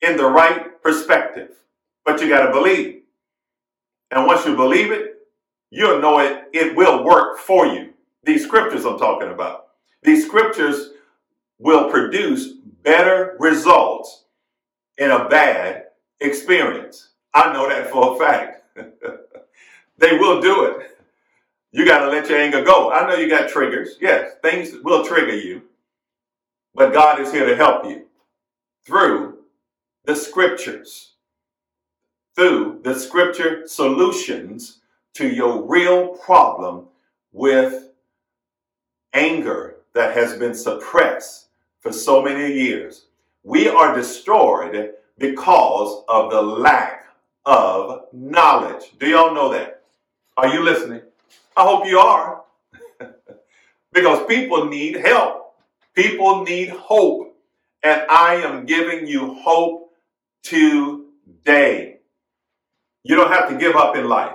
in 0.00 0.16
the 0.16 0.26
right 0.26 0.82
perspective. 0.82 1.50
But 2.04 2.20
you 2.20 2.28
got 2.28 2.46
to 2.46 2.52
believe. 2.52 3.02
And 4.10 4.26
once 4.26 4.46
you 4.46 4.54
believe 4.54 4.92
it, 4.92 5.13
you'll 5.74 6.00
know 6.00 6.20
it, 6.20 6.44
it 6.52 6.76
will 6.76 7.04
work 7.04 7.38
for 7.38 7.66
you. 7.66 7.92
These 8.22 8.44
scriptures 8.44 8.84
I'm 8.84 8.98
talking 8.98 9.30
about. 9.30 9.68
These 10.02 10.24
scriptures 10.24 10.90
will 11.58 11.90
produce 11.90 12.52
better 12.82 13.36
results 13.40 14.24
in 14.98 15.10
a 15.10 15.28
bad 15.28 15.86
experience. 16.20 17.10
I 17.34 17.52
know 17.52 17.68
that 17.68 17.90
for 17.90 18.14
a 18.14 18.18
fact. 18.18 18.62
they 19.98 20.16
will 20.16 20.40
do 20.40 20.64
it. 20.66 20.98
You 21.72 21.84
got 21.84 22.04
to 22.04 22.08
let 22.08 22.28
your 22.28 22.38
anger 22.38 22.62
go. 22.62 22.92
I 22.92 23.08
know 23.08 23.16
you 23.16 23.28
got 23.28 23.48
triggers. 23.48 23.96
Yes, 24.00 24.30
things 24.42 24.72
will 24.84 25.04
trigger 25.04 25.34
you. 25.34 25.62
But 26.72 26.92
God 26.92 27.18
is 27.20 27.32
here 27.32 27.46
to 27.46 27.56
help 27.56 27.84
you 27.84 28.06
through 28.86 29.38
the 30.04 30.14
scriptures, 30.14 31.14
through 32.36 32.80
the 32.84 32.94
scripture 32.94 33.66
solutions 33.66 34.80
to 35.14 35.28
your 35.28 35.62
real 35.62 36.08
problem 36.08 36.86
with 37.32 37.90
anger 39.12 39.76
that 39.94 40.16
has 40.16 40.36
been 40.36 40.54
suppressed 40.54 41.48
for 41.80 41.92
so 41.92 42.22
many 42.22 42.52
years. 42.52 43.06
We 43.42 43.68
are 43.68 43.94
destroyed 43.94 44.92
because 45.18 46.04
of 46.08 46.30
the 46.30 46.42
lack 46.42 47.06
of 47.46 48.06
knowledge. 48.12 48.92
Do 48.98 49.06
y'all 49.06 49.34
know 49.34 49.52
that? 49.52 49.82
Are 50.36 50.48
you 50.48 50.62
listening? 50.64 51.02
I 51.56 51.62
hope 51.62 51.86
you 51.86 51.98
are. 51.98 52.42
because 53.92 54.26
people 54.26 54.66
need 54.66 54.96
help. 54.96 55.54
People 55.94 56.42
need 56.42 56.70
hope, 56.70 57.36
and 57.84 58.02
I 58.10 58.36
am 58.36 58.66
giving 58.66 59.06
you 59.06 59.34
hope 59.34 59.92
today. 60.42 61.98
You 63.04 63.14
don't 63.14 63.30
have 63.30 63.48
to 63.50 63.56
give 63.56 63.76
up 63.76 63.94
in 63.94 64.08
life. 64.08 64.34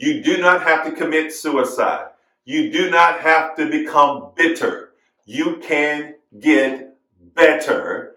You 0.00 0.22
do 0.22 0.38
not 0.38 0.62
have 0.62 0.84
to 0.84 0.92
commit 0.92 1.32
suicide. 1.32 2.10
You 2.44 2.70
do 2.70 2.88
not 2.88 3.18
have 3.18 3.56
to 3.56 3.68
become 3.68 4.30
bitter. 4.36 4.90
You 5.24 5.56
can 5.60 6.14
get 6.38 6.96
better 7.34 8.14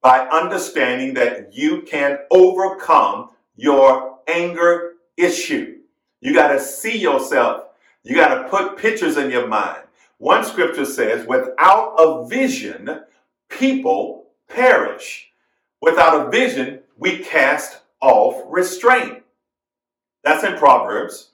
by 0.00 0.20
understanding 0.20 1.14
that 1.14 1.52
you 1.52 1.82
can 1.82 2.18
overcome 2.30 3.30
your 3.56 4.20
anger 4.28 4.92
issue. 5.16 5.78
You 6.20 6.32
got 6.32 6.52
to 6.52 6.60
see 6.60 6.96
yourself. 6.96 7.70
You 8.04 8.14
got 8.14 8.42
to 8.42 8.48
put 8.48 8.78
pictures 8.78 9.16
in 9.16 9.32
your 9.32 9.48
mind. 9.48 9.82
One 10.18 10.44
scripture 10.44 10.84
says, 10.84 11.26
without 11.26 11.96
a 11.98 12.24
vision, 12.28 13.00
people 13.48 14.26
perish. 14.48 15.32
Without 15.82 16.28
a 16.28 16.30
vision, 16.30 16.82
we 16.96 17.18
cast 17.18 17.80
off 18.00 18.40
restraint. 18.46 19.24
That's 20.26 20.42
in 20.42 20.58
Proverbs 20.58 21.28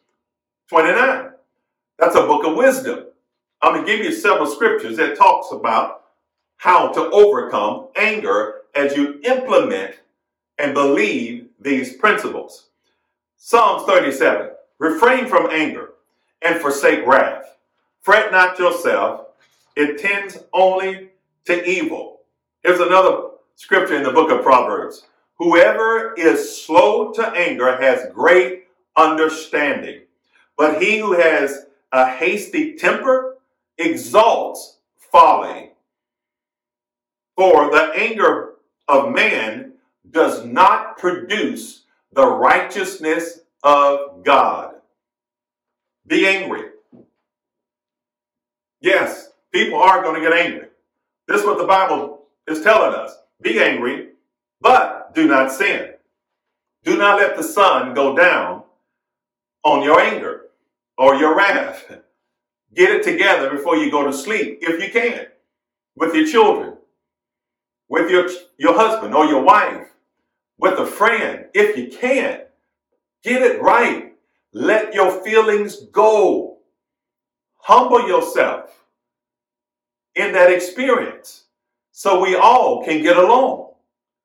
29. 0.68 1.30
That's 1.98 2.14
a 2.14 2.26
book 2.26 2.44
of 2.44 2.56
wisdom. 2.56 3.06
I'm 3.62 3.72
going 3.72 3.86
to 3.86 3.90
give 3.90 4.04
you 4.04 4.12
several 4.12 4.46
scriptures 4.46 4.98
that 4.98 5.16
talks 5.16 5.50
about 5.50 6.02
how 6.58 6.92
to 6.92 7.10
overcome 7.10 7.86
anger 7.96 8.56
as 8.74 8.94
you 8.94 9.18
implement 9.24 9.94
and 10.58 10.74
believe 10.74 11.46
these 11.58 11.96
principles. 11.96 12.68
Psalms 13.38 13.84
37. 13.84 14.50
Refrain 14.78 15.26
from 15.26 15.48
anger 15.50 15.92
and 16.42 16.60
forsake 16.60 17.06
wrath. 17.06 17.56
Fret 18.02 18.30
not 18.30 18.58
yourself, 18.58 19.28
it 19.74 20.00
tends 20.00 20.36
only 20.52 21.08
to 21.46 21.66
evil. 21.66 22.20
Here's 22.62 22.80
another 22.80 23.28
scripture 23.54 23.96
in 23.96 24.02
the 24.02 24.12
book 24.12 24.30
of 24.30 24.42
Proverbs. 24.42 25.06
Whoever 25.38 26.12
is 26.18 26.62
slow 26.62 27.10
to 27.12 27.26
anger 27.28 27.80
has 27.80 28.12
great 28.12 28.61
understanding, 28.96 30.02
but 30.56 30.82
he 30.82 30.98
who 30.98 31.12
has 31.12 31.66
a 31.92 32.08
hasty 32.08 32.74
temper 32.74 33.38
exalts 33.78 34.78
folly. 34.96 35.70
For 37.36 37.70
the 37.70 37.92
anger 37.96 38.54
of 38.88 39.14
man 39.14 39.72
does 40.10 40.44
not 40.44 40.98
produce 40.98 41.84
the 42.12 42.26
righteousness 42.26 43.40
of 43.62 44.22
God. 44.22 44.74
Be 46.06 46.26
angry 46.26 46.72
Yes, 48.82 49.30
people 49.52 49.80
are 49.80 50.02
going 50.02 50.20
to 50.20 50.28
get 50.28 50.36
angry. 50.36 50.66
This 51.28 51.40
is 51.40 51.46
what 51.46 51.56
the 51.56 51.66
Bible 51.66 52.24
is 52.48 52.62
telling 52.62 52.94
us. 52.94 53.16
Be 53.40 53.60
angry, 53.60 54.08
but 54.60 55.14
do 55.14 55.28
not 55.28 55.52
sin. 55.52 55.92
Do 56.82 56.96
not 56.96 57.18
let 57.18 57.36
the 57.36 57.44
sun 57.44 57.94
go 57.94 58.16
down 58.16 58.64
on 59.64 59.82
your 59.82 60.00
anger 60.00 60.42
or 60.98 61.14
your 61.14 61.36
wrath. 61.36 61.98
Get 62.74 62.90
it 62.90 63.02
together 63.02 63.50
before 63.50 63.76
you 63.76 63.90
go 63.90 64.06
to 64.06 64.12
sleep, 64.12 64.58
if 64.62 64.82
you 64.82 64.90
can, 64.90 65.26
with 65.94 66.14
your 66.14 66.26
children, 66.26 66.78
with 67.88 68.10
your, 68.10 68.28
your 68.58 68.74
husband 68.74 69.14
or 69.14 69.26
your 69.26 69.42
wife, 69.42 69.88
with 70.58 70.78
a 70.78 70.86
friend 70.86 71.46
if 71.54 71.76
you 71.76 71.88
can. 71.88 72.42
Get 73.22 73.42
it 73.42 73.60
right. 73.62 74.14
Let 74.52 74.94
your 74.94 75.22
feelings 75.22 75.76
go. 75.92 76.58
Humble 77.58 78.08
yourself 78.08 78.84
in 80.14 80.32
that 80.32 80.50
experience 80.50 81.44
so 81.92 82.20
we 82.20 82.34
all 82.34 82.84
can 82.84 83.02
get 83.02 83.16
along. 83.16 83.72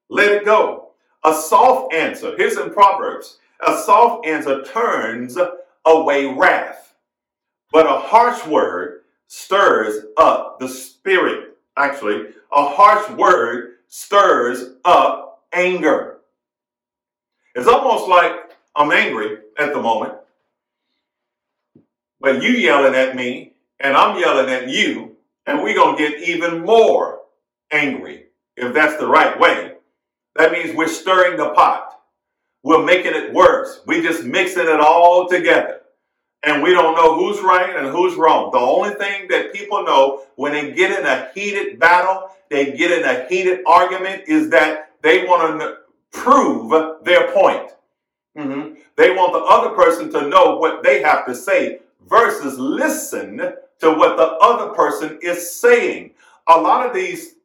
Let 0.10 0.32
it 0.32 0.45
go. 0.45 0.91
A 1.23 1.34
soft 1.34 1.93
answer, 1.93 2.34
here's 2.38 2.58
in 2.58 2.71
Proverbs 2.71 3.39
a 3.65 3.78
soft 3.78 4.26
answer 4.26 4.63
turns 4.63 5.38
away 5.86 6.26
wrath, 6.26 6.93
but 7.72 7.86
a 7.86 8.00
harsh 8.00 8.46
word 8.46 9.02
stirs 9.28 10.06
up 10.17 10.60
the 10.60 10.67
spirit. 10.67 11.58
Actually, 11.76 12.28
a 12.52 12.65
harsh 12.67 13.10
word 13.12 13.76
stirs 13.88 14.76
up 14.84 15.43
anger. 15.54 16.17
It's 17.56 17.67
almost 17.67 18.08
like 18.08 18.34
I'm 18.76 18.91
angry 18.91 19.38
at 19.58 19.74
the 19.74 19.82
moment, 19.82 20.13
but 22.20 22.41
you 22.43 22.50
yelling 22.50 22.96
at 22.96 23.15
me 23.15 23.54
and 23.80 23.96
I'm 23.96 24.20
yelling 24.20 24.50
at 24.50 24.70
you, 24.70 25.17
and 25.46 25.62
we're 25.62 25.76
going 25.76 25.98
to 25.98 26.10
get 26.10 26.28
even 26.28 26.63
more 26.63 27.22
angry 27.72 28.26
if 28.56 28.74
that's 28.74 28.98
the 28.98 29.08
right 29.08 29.39
way. 29.39 29.74
That 30.36 30.52
means 30.52 30.76
we're 30.76 30.88
stirring 30.88 31.38
the 31.38 31.50
pot. 31.50 31.96
We're 32.67 32.84
making 32.84 33.13
it 33.15 33.34
worse. 33.34 33.80
We're 33.86 34.01
just 34.01 34.25
mixing 34.25 34.67
it 34.67 34.82
all 34.82 35.30
together. 35.30 35.84
And 36.43 36.62
we 36.62 36.71
don't 36.71 36.97
know 36.97 37.15
who's 37.15 37.41
right 37.41 37.73
and 37.73 37.88
who's 37.88 38.15
wrong. 38.15 38.51
The 38.51 38.60
only 38.60 38.93
thing 38.95 39.30
that 39.30 39.53
people 39.53 39.86
know 39.86 40.23
when 40.36 40.51
they 40.51 40.73
get 40.73 40.99
in 40.99 41.06
a 41.06 41.30
heated 41.34 41.80
battle, 41.80 42.30
they 42.49 42.75
get 42.75 42.91
in 42.91 43.06
a 43.06 43.25
heated 43.30 43.62
argument, 43.65 44.23
is 44.27 44.49
that 44.49 44.91
they 45.01 45.23
want 45.23 45.62
to 45.62 45.77
prove 46.12 47.06
their 47.06 47.32
point. 47.32 47.71
Mm-hmm. 48.38 48.73
They 48.97 49.12
want 49.12 49.32
the 49.32 49.39
other 49.39 49.69
person 49.73 50.12
to 50.12 50.27
know 50.27 50.58
what 50.58 50.84
they 50.84 51.01
have 51.01 51.25
to 51.27 51.36
say 51.36 51.80
versus 52.06 52.60
listen 52.60 53.38
to 53.38 53.91
what 53.91 54.17
the 54.17 54.27
other 54.41 54.73
person 54.73 55.19
is 55.21 55.56
saying. 55.56 56.15
A 56.47 56.60
lot 56.60 56.86
of 56.86 56.93
these 56.93 57.36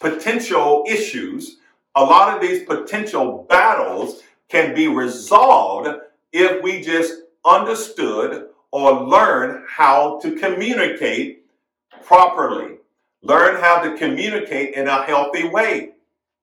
potential 0.00 0.84
issues, 0.88 1.58
a 1.94 2.02
lot 2.02 2.34
of 2.34 2.40
these 2.40 2.64
potential 2.64 3.46
battles 3.50 4.22
can 4.52 4.74
be 4.74 4.86
resolved 4.86 5.88
if 6.30 6.62
we 6.62 6.82
just 6.82 7.22
understood 7.42 8.48
or 8.70 9.02
learn 9.04 9.64
how 9.66 10.20
to 10.20 10.36
communicate 10.36 11.46
properly. 12.04 12.76
Learn 13.22 13.58
how 13.62 13.80
to 13.82 13.96
communicate 13.96 14.74
in 14.74 14.88
a 14.88 15.04
healthy 15.04 15.48
way. 15.48 15.92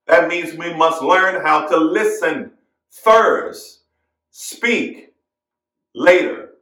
That 0.08 0.28
means 0.28 0.56
we 0.56 0.74
must 0.74 1.04
learn 1.04 1.46
how 1.46 1.68
to 1.68 1.78
listen 1.78 2.52
first, 2.90 3.82
speak 4.32 5.14
later, 5.94 6.54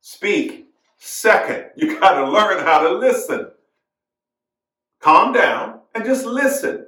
speak 0.00 0.68
second. 0.96 1.66
You 1.76 1.98
got 2.00 2.14
to 2.14 2.30
learn 2.30 2.64
how 2.64 2.80
to 2.88 2.94
listen. 2.96 3.50
Calm 5.00 5.32
down 5.32 5.80
and 5.94 6.04
just 6.04 6.24
listen. 6.24 6.86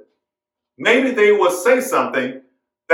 Maybe 0.77 1.11
they 1.11 1.31
will 1.31 1.51
say 1.51 1.81
something 1.81 2.41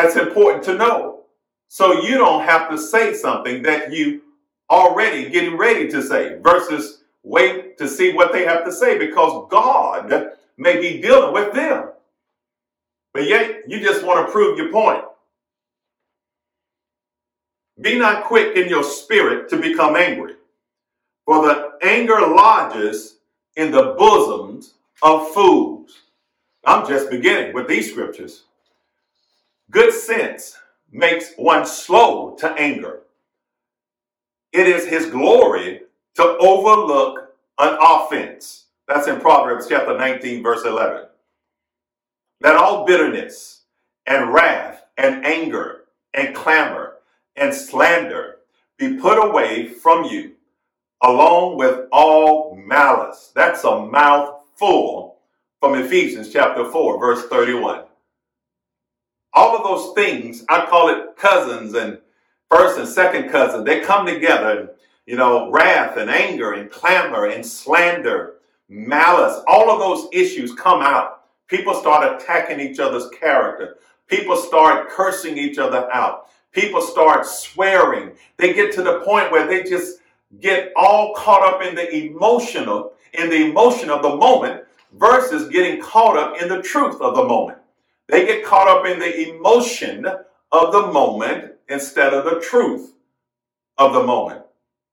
that's 0.01 0.15
important 0.15 0.63
to 0.63 0.75
know. 0.75 1.23
So 1.67 2.01
you 2.01 2.17
don't 2.17 2.43
have 2.43 2.69
to 2.69 2.77
say 2.77 3.13
something 3.13 3.61
that 3.63 3.93
you 3.93 4.21
already 4.69 5.29
getting 5.29 5.57
ready 5.57 5.89
to 5.89 6.01
say 6.01 6.39
versus 6.41 7.03
wait 7.23 7.77
to 7.77 7.87
see 7.87 8.13
what 8.13 8.33
they 8.33 8.45
have 8.45 8.65
to 8.65 8.71
say 8.71 8.97
because 8.97 9.47
God 9.49 10.31
may 10.57 10.81
be 10.81 11.01
dealing 11.01 11.33
with 11.33 11.53
them. 11.53 11.89
But 13.13 13.27
yet 13.27 13.63
you 13.67 13.79
just 13.79 14.03
want 14.05 14.25
to 14.25 14.31
prove 14.31 14.57
your 14.57 14.71
point. 14.71 15.03
Be 17.79 17.97
not 17.97 18.25
quick 18.25 18.55
in 18.55 18.69
your 18.69 18.83
spirit 18.83 19.49
to 19.49 19.57
become 19.57 19.95
angry, 19.95 20.35
for 21.25 21.45
the 21.45 21.71
anger 21.81 22.21
lodges 22.21 23.17
in 23.55 23.71
the 23.71 23.95
bosoms 23.97 24.73
of 25.01 25.31
fools. 25.33 25.97
I'm 26.65 26.87
just 26.87 27.09
beginning 27.09 27.53
with 27.53 27.67
these 27.67 27.91
scriptures. 27.91 28.43
Good 29.71 29.93
sense 29.93 30.57
makes 30.91 31.33
one 31.37 31.65
slow 31.65 32.35
to 32.39 32.51
anger. 32.51 33.03
It 34.51 34.67
is 34.67 34.85
his 34.85 35.05
glory 35.05 35.83
to 36.15 36.23
overlook 36.23 37.33
an 37.57 37.77
offense. 37.81 38.65
That's 38.85 39.07
in 39.07 39.21
Proverbs 39.21 39.67
chapter 39.69 39.97
19, 39.97 40.43
verse 40.43 40.65
11. 40.65 41.05
Let 42.41 42.57
all 42.57 42.85
bitterness 42.85 43.61
and 44.05 44.33
wrath 44.33 44.83
and 44.97 45.25
anger 45.25 45.85
and 46.13 46.35
clamor 46.35 46.95
and 47.37 47.53
slander 47.53 48.39
be 48.77 48.97
put 48.97 49.23
away 49.23 49.69
from 49.69 50.03
you, 50.03 50.33
along 51.01 51.57
with 51.57 51.87
all 51.93 52.57
malice. 52.57 53.31
That's 53.33 53.63
a 53.63 53.79
mouthful 53.85 55.19
from 55.61 55.75
Ephesians 55.75 56.33
chapter 56.33 56.69
4, 56.69 56.99
verse 56.99 57.25
31 57.29 57.85
all 59.33 59.55
of 59.55 59.63
those 59.63 59.93
things, 59.95 60.43
I 60.49 60.65
call 60.65 60.89
it 60.89 61.15
cousins 61.17 61.73
and 61.73 61.99
first 62.49 62.77
and 62.77 62.87
second 62.87 63.29
cousin, 63.29 63.63
they 63.63 63.79
come 63.81 64.05
together. 64.05 64.71
You 65.05 65.17
know, 65.17 65.49
wrath 65.49 65.97
and 65.97 66.09
anger 66.09 66.53
and 66.53 66.69
clamor 66.69 67.25
and 67.25 67.45
slander, 67.45 68.35
malice, 68.69 69.41
all 69.47 69.71
of 69.71 69.79
those 69.79 70.07
issues 70.13 70.53
come 70.53 70.81
out. 70.81 71.23
People 71.47 71.73
start 71.73 72.21
attacking 72.21 72.59
each 72.59 72.79
other's 72.79 73.09
character. 73.09 73.77
People 74.07 74.35
start 74.35 74.89
cursing 74.89 75.37
each 75.37 75.57
other 75.57 75.89
out. 75.91 76.27
People 76.51 76.81
start 76.81 77.25
swearing. 77.25 78.11
They 78.37 78.53
get 78.53 78.73
to 78.73 78.83
the 78.83 78.99
point 78.99 79.31
where 79.31 79.47
they 79.47 79.63
just 79.63 79.99
get 80.39 80.71
all 80.75 81.13
caught 81.15 81.41
up 81.41 81.61
in 81.61 81.75
the 81.75 81.93
emotional, 81.93 82.93
in 83.13 83.29
the 83.29 83.49
emotion 83.49 83.89
of 83.89 84.01
the 84.01 84.15
moment 84.15 84.63
versus 84.93 85.49
getting 85.49 85.81
caught 85.81 86.17
up 86.17 86.41
in 86.41 86.47
the 86.47 86.61
truth 86.61 87.01
of 87.01 87.15
the 87.15 87.23
moment. 87.23 87.57
They 88.11 88.25
get 88.25 88.43
caught 88.45 88.67
up 88.67 88.85
in 88.85 88.99
the 88.99 89.29
emotion 89.29 90.05
of 90.51 90.73
the 90.73 90.91
moment 90.91 91.53
instead 91.69 92.13
of 92.13 92.25
the 92.25 92.41
truth 92.41 92.93
of 93.77 93.93
the 93.93 94.03
moment. 94.03 94.41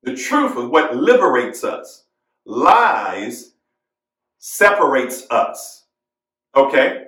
The 0.04 0.14
truth 0.14 0.52
is 0.52 0.66
what 0.66 0.96
liberates 0.96 1.64
us. 1.64 2.04
Lies 2.46 3.54
separates 4.38 5.26
us. 5.33 5.87
Okay? 6.54 7.07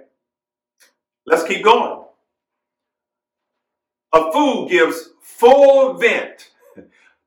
Let's 1.27 1.45
keep 1.45 1.63
going. 1.63 2.03
A 4.13 4.33
fool 4.33 4.69
gives 4.69 5.11
full 5.23 5.95
vent 5.95 6.51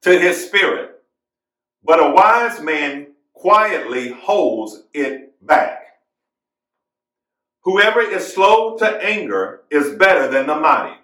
to 0.02 0.20
his 0.20 0.46
spirit, 0.46 1.02
but 1.86 2.02
a 2.04 2.12
wise 2.12 2.60
man 2.60 3.14
quietly 3.32 4.10
holds 4.10 4.84
it 4.94 5.34
back. 5.42 5.83
Whoever 7.64 8.02
is 8.02 8.34
slow 8.34 8.78
to 8.78 8.86
anger 8.86 9.62
is 9.70 9.96
better 9.96 10.28
than 10.28 10.48
the 10.48 10.56
mighty, 10.56 10.98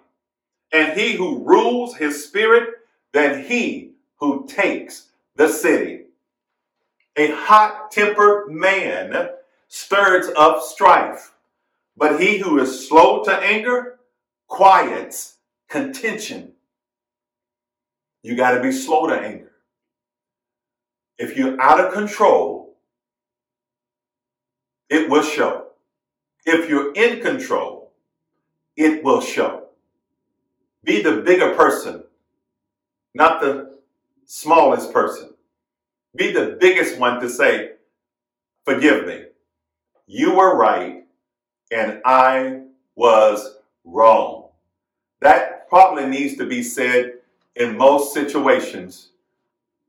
and 0.72 0.98
he 0.98 1.14
who 1.14 1.44
rules 1.44 1.96
his 1.96 2.24
spirit 2.24 2.68
than 3.12 3.44
he 3.44 3.92
who 4.16 4.46
takes 4.46 5.08
the 5.36 5.48
city. 5.48 6.04
A 7.16 7.30
hot 7.32 7.90
tempered 7.90 8.50
man 8.50 9.30
stirs 9.68 10.28
up 10.36 10.62
strife, 10.62 11.32
but 11.96 12.20
he 12.20 12.38
who 12.38 12.58
is 12.58 12.86
slow 12.86 13.24
to 13.24 13.32
anger 13.32 13.98
quiets 14.46 15.38
contention. 15.68 16.52
You 18.22 18.36
got 18.36 18.52
to 18.52 18.62
be 18.62 18.72
slow 18.72 19.06
to 19.06 19.14
anger. 19.14 19.52
If 21.18 21.36
you're 21.36 21.60
out 21.60 21.80
of 21.80 21.92
control, 21.94 22.76
it 24.90 25.08
will 25.08 25.22
show. 25.22 25.59
If 26.46 26.68
you're 26.68 26.92
in 26.94 27.20
control, 27.20 27.92
it 28.76 29.04
will 29.04 29.20
show. 29.20 29.68
Be 30.82 31.02
the 31.02 31.16
bigger 31.18 31.54
person, 31.54 32.04
not 33.14 33.40
the 33.40 33.78
smallest 34.26 34.92
person. 34.92 35.34
Be 36.16 36.32
the 36.32 36.56
biggest 36.60 36.98
one 36.98 37.20
to 37.20 37.28
say, 37.28 37.72
Forgive 38.64 39.06
me. 39.06 39.24
You 40.06 40.34
were 40.34 40.56
right 40.56 41.04
and 41.70 42.00
I 42.04 42.62
was 42.94 43.56
wrong. 43.84 44.48
That 45.20 45.68
probably 45.68 46.06
needs 46.06 46.36
to 46.36 46.46
be 46.46 46.62
said 46.62 47.14
in 47.56 47.76
most 47.76 48.12
situations, 48.12 49.10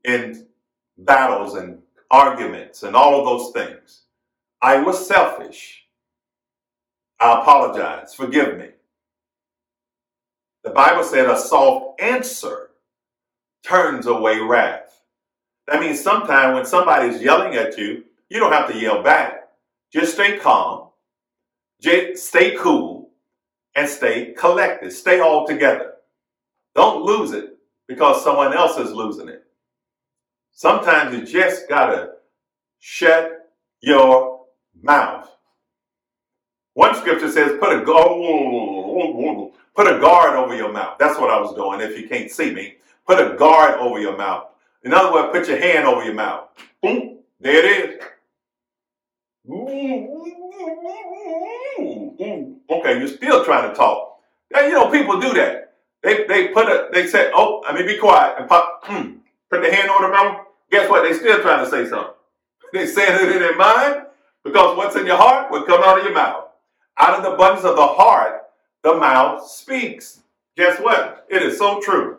in 0.04 0.46
battles 0.98 1.54
and 1.54 1.78
arguments 2.10 2.82
and 2.82 2.94
all 2.94 3.18
of 3.18 3.24
those 3.24 3.52
things. 3.52 4.02
I 4.60 4.78
was 4.78 5.06
selfish. 5.06 5.81
I 7.22 7.40
apologize. 7.42 8.14
Forgive 8.14 8.58
me. 8.58 8.70
The 10.64 10.70
Bible 10.70 11.04
said 11.04 11.30
a 11.30 11.38
soft 11.38 12.00
answer 12.02 12.70
turns 13.64 14.06
away 14.06 14.40
wrath. 14.40 15.02
That 15.68 15.80
means 15.80 16.00
sometimes 16.00 16.54
when 16.54 16.66
somebody's 16.66 17.22
yelling 17.22 17.54
at 17.56 17.78
you, 17.78 18.04
you 18.30 18.40
don't 18.40 18.52
have 18.52 18.70
to 18.72 18.78
yell 18.78 19.02
back. 19.02 19.48
Just 19.92 20.14
stay 20.14 20.38
calm. 20.38 20.90
Just 21.82 22.28
stay 22.28 22.56
cool. 22.56 23.02
and 23.76 23.88
stay 23.88 24.34
collected. 24.34 24.92
Stay 24.92 25.20
all 25.20 25.46
together. 25.46 25.94
Don't 26.74 27.04
lose 27.04 27.32
it 27.32 27.58
because 27.88 28.24
someone 28.24 28.54
else 28.54 28.78
is 28.78 28.92
losing 28.92 29.28
it. 29.28 29.44
Sometimes 30.52 31.16
you 31.16 31.24
just 31.26 31.68
gotta 31.68 32.12
shut 32.80 33.32
your 33.82 34.46
mouth. 34.82 35.28
One 36.74 36.94
scripture 36.94 37.30
says, 37.30 37.58
"Put 37.60 37.72
a 37.72 37.84
guard, 37.84 39.52
put 39.74 39.86
a 39.86 39.98
guard 39.98 40.36
over 40.36 40.54
your 40.54 40.72
mouth." 40.72 40.96
That's 40.98 41.18
what 41.18 41.30
I 41.30 41.40
was 41.40 41.54
doing. 41.54 41.80
If 41.80 41.98
you 41.98 42.08
can't 42.08 42.30
see 42.30 42.52
me, 42.54 42.76
put 43.06 43.20
a 43.20 43.36
guard 43.36 43.78
over 43.78 44.00
your 44.00 44.16
mouth. 44.16 44.46
In 44.84 44.92
other 44.92 45.12
words, 45.12 45.28
put 45.32 45.48
your 45.48 45.58
hand 45.58 45.86
over 45.86 46.04
your 46.04 46.14
mouth. 46.14 46.48
Boom, 46.82 47.18
there 47.40 47.64
it 47.64 47.90
is. 47.90 48.02
Okay, 52.70 52.98
you're 52.98 53.08
still 53.08 53.44
trying 53.44 53.68
to 53.70 53.74
talk. 53.74 54.20
Now, 54.52 54.60
you 54.60 54.72
know, 54.72 54.90
people 54.90 55.20
do 55.20 55.32
that. 55.34 55.74
They 56.02 56.24
they 56.26 56.48
put 56.48 56.66
a 56.68 56.88
they 56.92 57.06
say, 57.06 57.30
oh, 57.34 57.62
I 57.66 57.74
mean, 57.74 57.86
be 57.86 57.98
quiet 57.98 58.36
and 58.38 58.48
pop. 58.48 58.84
Hmm, 58.84 59.18
put 59.50 59.62
the 59.62 59.74
hand 59.74 59.90
on 59.90 60.02
the 60.02 60.08
mouth. 60.08 60.46
Guess 60.70 60.90
what? 60.90 61.02
They 61.02 61.12
still 61.12 61.40
trying 61.42 61.64
to 61.64 61.70
say 61.70 61.88
something. 61.88 62.14
They 62.72 62.86
saying 62.86 63.26
it 63.26 63.36
in 63.36 63.40
their 63.40 63.56
mind 63.56 64.06
because 64.42 64.76
what's 64.76 64.96
in 64.96 65.06
your 65.06 65.16
heart 65.16 65.50
will 65.50 65.62
come 65.62 65.82
out 65.84 65.98
of 65.98 66.04
your 66.04 66.14
mouth. 66.14 66.41
Out 66.98 67.18
of 67.18 67.22
the 67.22 67.32
abundance 67.32 67.64
of 67.64 67.76
the 67.76 67.86
heart, 67.86 68.42
the 68.82 68.94
mouth 68.94 69.46
speaks. 69.46 70.20
Guess 70.56 70.80
what? 70.80 71.26
It 71.30 71.42
is 71.42 71.58
so 71.58 71.80
true. 71.80 72.18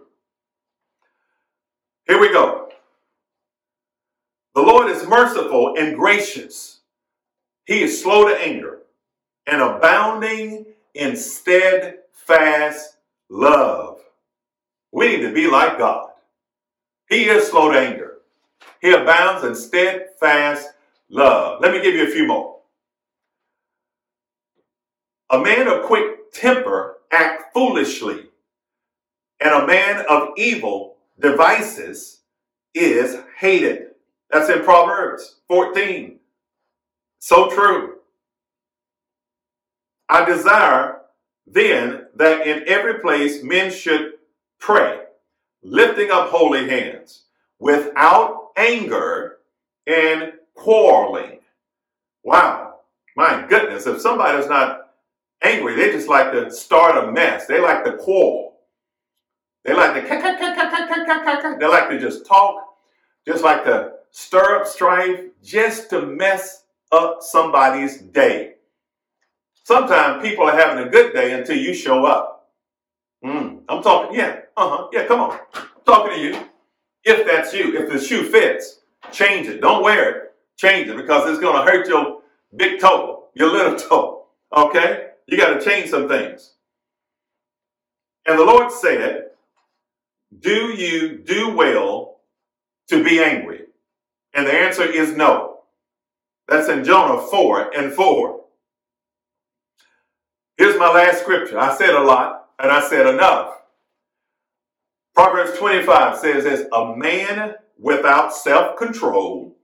Here 2.08 2.20
we 2.20 2.32
go. 2.32 2.70
The 4.56 4.62
Lord 4.62 4.90
is 4.90 5.08
merciful 5.08 5.76
and 5.78 5.98
gracious. 5.98 6.82
He 7.66 7.82
is 7.82 8.02
slow 8.02 8.28
to 8.28 8.36
anger 8.36 8.80
and 9.48 9.62
abounding 9.62 10.66
in 10.94 11.16
steadfast 11.16 12.98
love. 13.30 14.00
We 14.92 15.08
need 15.08 15.24
to 15.24 15.34
be 15.34 15.48
like 15.48 15.78
God. 15.78 16.10
He 17.10 17.26
is 17.26 17.48
slow 17.48 17.72
to 17.72 17.80
anger. 17.80 18.18
He 18.82 18.92
abounds 18.92 19.44
in 19.44 19.56
steadfast 19.56 20.70
love. 21.10 21.62
Let 21.62 21.72
me 21.72 21.82
give 21.82 21.96
you 21.96 22.08
a 22.08 22.12
few 22.12 22.28
more. 22.28 22.53
A 25.34 25.40
man 25.42 25.68
of 25.68 25.86
quick 25.86 26.32
temper 26.32 26.98
act 27.12 27.56
foolishly, 27.56 28.28
and 29.40 29.52
a 29.52 29.66
man 29.66 30.06
of 30.08 30.30
evil 30.38 30.98
devices 31.20 32.20
is 32.76 33.18
hated. 33.40 33.96
That's 34.30 34.52
in 34.52 34.62
Proverbs 34.62 35.38
14. 35.48 36.20
So 37.18 37.50
true. 37.50 37.96
I 40.08 40.24
desire 40.24 41.00
then 41.48 42.06
that 42.14 42.46
in 42.46 42.68
every 42.68 43.00
place 43.00 43.42
men 43.42 43.72
should 43.72 44.12
pray, 44.60 45.00
lifting 45.64 46.12
up 46.12 46.30
holy 46.30 46.70
hands, 46.70 47.24
without 47.58 48.52
anger 48.56 49.38
and 49.88 50.34
quarreling. 50.54 51.40
Wow, 52.24 52.82
my 53.18 53.48
goodness, 53.50 53.88
if 53.88 54.00
somebody's 54.00 54.48
not 54.48 54.83
angry, 55.44 55.76
they 55.76 55.92
just 55.92 56.08
like 56.08 56.32
to 56.32 56.50
start 56.52 57.04
a 57.04 57.12
mess. 57.12 57.46
They 57.46 57.60
like 57.60 57.84
to 57.86 57.98
quarrel. 57.98 58.58
They 59.64 59.74
like 59.74 59.94
to 59.94 60.08
they 61.60 61.68
like 61.68 61.90
to 61.90 62.00
just 62.00 62.26
talk, 62.26 62.66
just 63.26 63.44
like 63.44 63.64
to 63.66 63.92
stir 64.12 64.60
up 64.60 64.68
strife, 64.68 65.22
just 65.42 65.90
to 65.92 66.06
mess 66.06 66.66
up 66.92 67.20
somebody's 67.22 67.98
day. 68.02 68.56
Sometimes 69.64 70.22
people 70.22 70.46
are 70.46 70.58
having 70.58 70.86
a 70.86 70.90
good 70.90 71.14
day 71.14 71.34
until 71.34 71.56
you 71.56 71.74
show 71.74 72.06
up. 72.06 72.50
Mm, 73.24 73.62
I'm 73.70 73.82
talking, 73.82 74.18
yeah, 74.18 74.42
uh-huh, 74.58 74.90
yeah, 74.92 75.06
come 75.06 75.22
on. 75.22 75.40
I'm 75.54 75.66
talking 75.86 76.14
to 76.14 76.20
you. 76.20 76.38
If 77.06 77.26
that's 77.26 77.54
you, 77.54 77.78
if 77.78 77.90
the 77.90 78.00
shoe 78.00 78.24
fits, 78.24 78.82
change 79.12 79.48
it. 79.48 79.62
Don't 79.62 79.82
wear 79.82 80.10
it, 80.10 80.36
change 80.58 80.90
it 80.90 80.98
because 80.98 81.30
it's 81.30 81.40
going 81.40 81.56
to 81.56 81.72
hurt 81.72 81.88
your 81.88 82.20
big 82.56 82.82
toe, 82.82 83.30
your 83.34 83.50
little 83.50 83.78
toe. 83.78 84.26
Okay? 84.56 85.08
You 85.28 85.38
got 85.38 85.60
to 85.60 85.66
change 85.66 85.90
some 85.90 86.08
things. 86.08 86.54
And 88.26 88.38
the 88.38 88.46
Lord 88.46 88.72
said, 88.72 89.30
Do 90.38 90.74
you 90.74 91.18
do 91.18 91.56
well 91.56 92.18
to 92.90 93.04
be 93.04 93.22
angry? 93.22 93.62
And 94.34 94.48
the 94.48 94.54
answer 94.54 94.84
is 94.84 95.16
no. 95.16 95.60
That's 96.48 96.70
in 96.70 96.84
Jonah 96.84 97.22
4 97.22 97.78
and 97.78 97.94
4. 97.94 98.42
Here's 100.58 100.78
my 100.78 100.92
last 100.92 101.22
scripture. 101.22 101.60
I 101.60 101.76
said 101.76 101.92
a 101.92 102.02
lot 102.02 102.50
and 102.60 102.72
I 102.72 102.88
said 102.88 103.08
enough. 103.08 103.58
Proverbs 105.16 105.58
25 105.58 106.18
says 106.18 106.44
this 106.44 106.68
A 106.74 106.96
man 106.96 107.56
without 107.80 108.34
self 108.34 108.78
control 108.78 109.58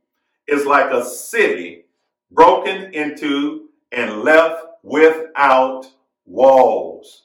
is 0.48 0.66
like 0.66 0.92
a 0.92 1.06
city 1.06 1.86
broken 2.32 2.94
into 2.94 3.70
and 3.92 4.22
left 4.22 4.64
without 4.84 5.86
walls. 6.26 7.24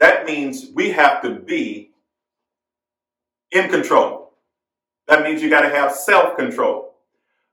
That 0.00 0.26
means 0.26 0.66
we 0.74 0.90
have 0.90 1.22
to 1.22 1.30
be 1.30 1.90
in 3.52 3.68
control. 3.70 4.32
That 5.06 5.22
means 5.22 5.42
you 5.42 5.50
got 5.50 5.62
to 5.62 5.68
have 5.68 5.92
self 5.92 6.36
control. 6.36 6.94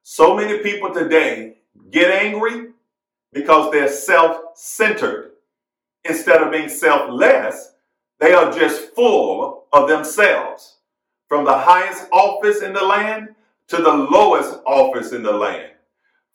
So 0.04 0.36
many 0.36 0.60
people 0.60 0.94
today 0.94 1.58
get 1.92 2.10
angry 2.10 2.70
because 3.34 3.72
they're 3.72 3.90
self 3.90 4.56
centered. 4.56 5.32
Instead 6.06 6.42
of 6.42 6.52
being 6.52 6.70
selfless, 6.70 7.74
they 8.20 8.34
are 8.34 8.52
just 8.52 8.96
full 8.96 9.66
of 9.74 9.88
themselves. 9.90 10.78
From 11.28 11.46
the 11.46 11.58
highest 11.58 12.08
office 12.12 12.62
in 12.62 12.74
the 12.74 12.84
land 12.84 13.36
to 13.68 13.78
the 13.78 13.94
lowest 13.94 14.60
office 14.66 15.12
in 15.12 15.22
the 15.22 15.32
land. 15.32 15.74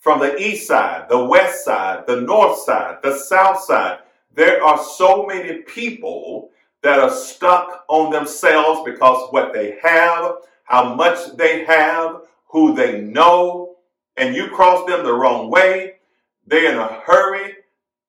From 0.05 0.21
the 0.21 0.37
east 0.37 0.67
side, 0.67 1.07
the 1.09 1.25
west 1.25 1.65
side, 1.65 2.07
the 2.07 2.21
north 2.21 2.59
side, 2.59 2.99
the 3.03 3.17
south 3.17 3.65
side. 3.65 4.01
There 4.35 4.63
are 4.63 4.77
so 4.79 5.25
many 5.25 5.63
people 5.63 6.51
that 6.83 7.01
are 7.01 7.11
stuck 7.11 7.87
on 7.89 8.13
themselves 8.13 8.83
because 8.85 9.33
what 9.33 9.55
they 9.55 9.79
have, 9.83 10.33
how 10.65 10.95
much 10.95 11.35
they 11.39 11.65
have, 11.65 12.21
who 12.51 12.75
they 12.75 13.01
know, 13.01 13.77
and 14.19 14.37
you 14.37 14.49
cross 14.49 14.87
them 14.87 15.05
the 15.05 15.15
wrong 15.15 15.51
way, 15.51 15.95
they're 16.47 16.71
in 16.71 16.79
a 16.79 17.01
hurry, 17.07 17.55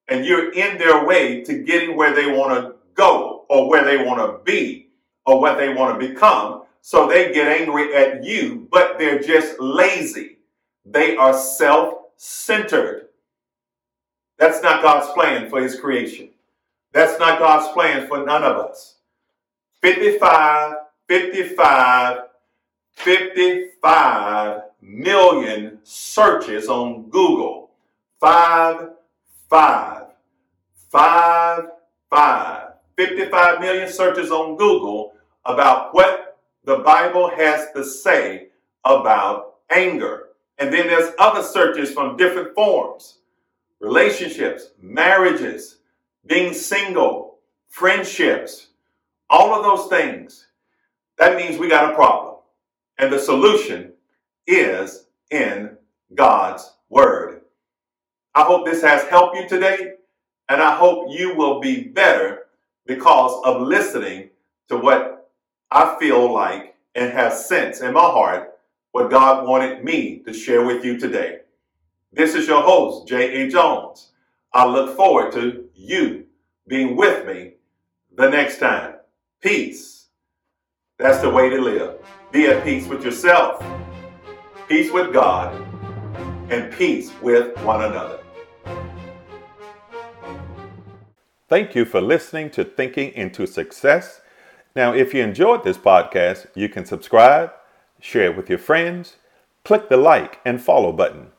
and 0.09 0.25
you're 0.25 0.51
in 0.51 0.77
their 0.77 1.05
way 1.05 1.45
to 1.45 1.63
getting 1.63 1.95
where 1.95 2.13
they 2.13 2.29
want 2.29 2.61
to 2.61 2.75
go 2.93 3.45
or 3.49 3.69
where 3.69 3.85
they 3.85 4.03
want 4.03 4.19
to 4.19 4.43
be 4.43 4.89
or 5.25 5.39
what 5.39 5.57
they 5.57 5.73
want 5.73 5.97
to 5.97 6.07
become. 6.09 6.63
So 6.81 7.07
they 7.07 7.31
get 7.31 7.47
angry 7.47 7.95
at 7.95 8.25
you, 8.25 8.67
but 8.69 8.99
they're 8.99 9.19
just 9.19 9.61
lazy. 9.61 10.34
They 10.85 11.15
are 11.15 11.33
self 11.33 11.95
centered. 12.15 13.09
That's 14.37 14.61
not 14.61 14.83
God's 14.83 15.11
plan 15.13 15.49
for 15.49 15.61
His 15.61 15.79
creation. 15.79 16.29
That's 16.91 17.19
not 17.19 17.39
God's 17.39 17.71
plan 17.73 18.07
for 18.07 18.25
none 18.25 18.43
of 18.43 18.57
us. 18.57 18.95
55, 19.81 20.75
55, 21.07 22.17
55 22.91 24.61
million 24.81 25.79
searches 25.83 26.67
on 26.67 27.09
Google. 27.09 27.71
Five, 28.19 28.89
five, 29.49 30.03
five, 30.89 31.65
five. 32.09 32.61
55 32.97 33.59
million 33.59 33.91
searches 33.91 34.31
on 34.31 34.55
Google 34.55 35.13
about 35.43 35.93
what 35.93 36.37
the 36.63 36.77
Bible 36.77 37.29
has 37.29 37.67
to 37.75 37.83
say 37.83 38.47
about 38.85 39.55
anger. 39.69 40.24
And 40.57 40.73
then 40.73 40.87
there's 40.87 41.13
other 41.19 41.43
searches 41.43 41.91
from 41.91 42.17
different 42.17 42.53
forms 42.55 43.19
relationships, 43.81 44.71
marriages, 44.81 45.79
being 46.25 46.53
single, 46.53 47.39
friendships, 47.67 48.67
all 49.29 49.53
of 49.53 49.63
those 49.63 49.89
things. 49.89 50.47
That 51.17 51.35
means 51.35 51.57
we 51.57 51.67
got 51.67 51.91
a 51.91 51.95
problem. 51.95 52.35
And 52.97 53.11
the 53.11 53.19
solution 53.19 53.93
is 54.47 55.07
in 55.29 55.77
God's 56.13 56.71
Word. 56.89 57.41
I 58.33 58.43
hope 58.43 58.65
this 58.65 58.81
has 58.81 59.03
helped 59.03 59.37
you 59.37 59.47
today, 59.47 59.93
and 60.49 60.61
I 60.61 60.75
hope 60.75 61.07
you 61.09 61.35
will 61.35 61.59
be 61.59 61.83
better 61.83 62.43
because 62.85 63.41
of 63.45 63.61
listening 63.61 64.29
to 64.69 64.77
what 64.77 65.29
I 65.71 65.97
feel 65.99 66.33
like 66.33 66.75
and 66.95 67.11
have 67.11 67.33
sense 67.33 67.81
in 67.81 67.93
my 67.93 68.01
heart 68.01 68.54
what 68.95 69.11
God 69.11 69.45
wanted 69.45 69.83
me 69.83 70.19
to 70.19 70.33
share 70.33 70.63
with 70.63 70.85
you 70.85 70.97
today. 70.97 71.39
This 72.13 72.33
is 72.33 72.47
your 72.47 72.61
host, 72.61 73.09
J.A. 73.09 73.49
Jones. 73.49 74.13
I 74.53 74.65
look 74.65 74.95
forward 74.95 75.33
to 75.33 75.65
you 75.75 76.27
being 76.65 76.95
with 76.95 77.27
me 77.27 77.55
the 78.15 78.29
next 78.29 78.57
time. 78.57 78.93
Peace. 79.41 80.07
That's 80.97 81.19
the 81.19 81.29
way 81.29 81.49
to 81.49 81.59
live. 81.59 81.97
Be 82.31 82.47
at 82.47 82.63
peace 82.63 82.87
with 82.87 83.03
yourself, 83.03 83.61
peace 84.69 84.89
with 84.93 85.11
God, 85.11 85.53
and 86.49 86.71
peace 86.71 87.11
with 87.21 87.53
one 87.65 87.83
another. 87.83 88.19
Thank 91.49 91.75
you 91.75 91.83
for 91.83 91.99
listening 91.99 92.49
to 92.51 92.63
Thinking 92.63 93.11
into 93.11 93.45
Success. 93.45 94.21
Now, 94.73 94.93
if 94.93 95.13
you 95.13 95.21
enjoyed 95.21 95.65
this 95.65 95.77
podcast, 95.77 96.47
you 96.55 96.69
can 96.69 96.85
subscribe, 96.85 97.51
share 98.05 98.25
it 98.25 98.37
with 98.37 98.49
your 98.49 98.59
friends, 98.59 99.15
click 99.63 99.89
the 99.89 99.97
like 99.97 100.39
and 100.45 100.61
follow 100.61 100.91
button, 100.91 101.29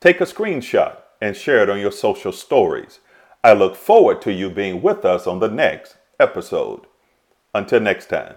take 0.00 0.22
a 0.22 0.24
screenshot, 0.24 0.96
and 1.20 1.36
share 1.36 1.62
it 1.62 1.68
on 1.68 1.78
your 1.78 1.92
social 1.92 2.32
stories. 2.32 3.00
I 3.42 3.52
look 3.52 3.76
forward 3.76 4.22
to 4.22 4.32
you 4.32 4.48
being 4.48 4.80
with 4.80 5.04
us 5.04 5.26
on 5.26 5.40
the 5.40 5.50
next 5.50 5.98
episode. 6.18 6.86
Until 7.54 7.80
next 7.80 8.06
time. 8.06 8.36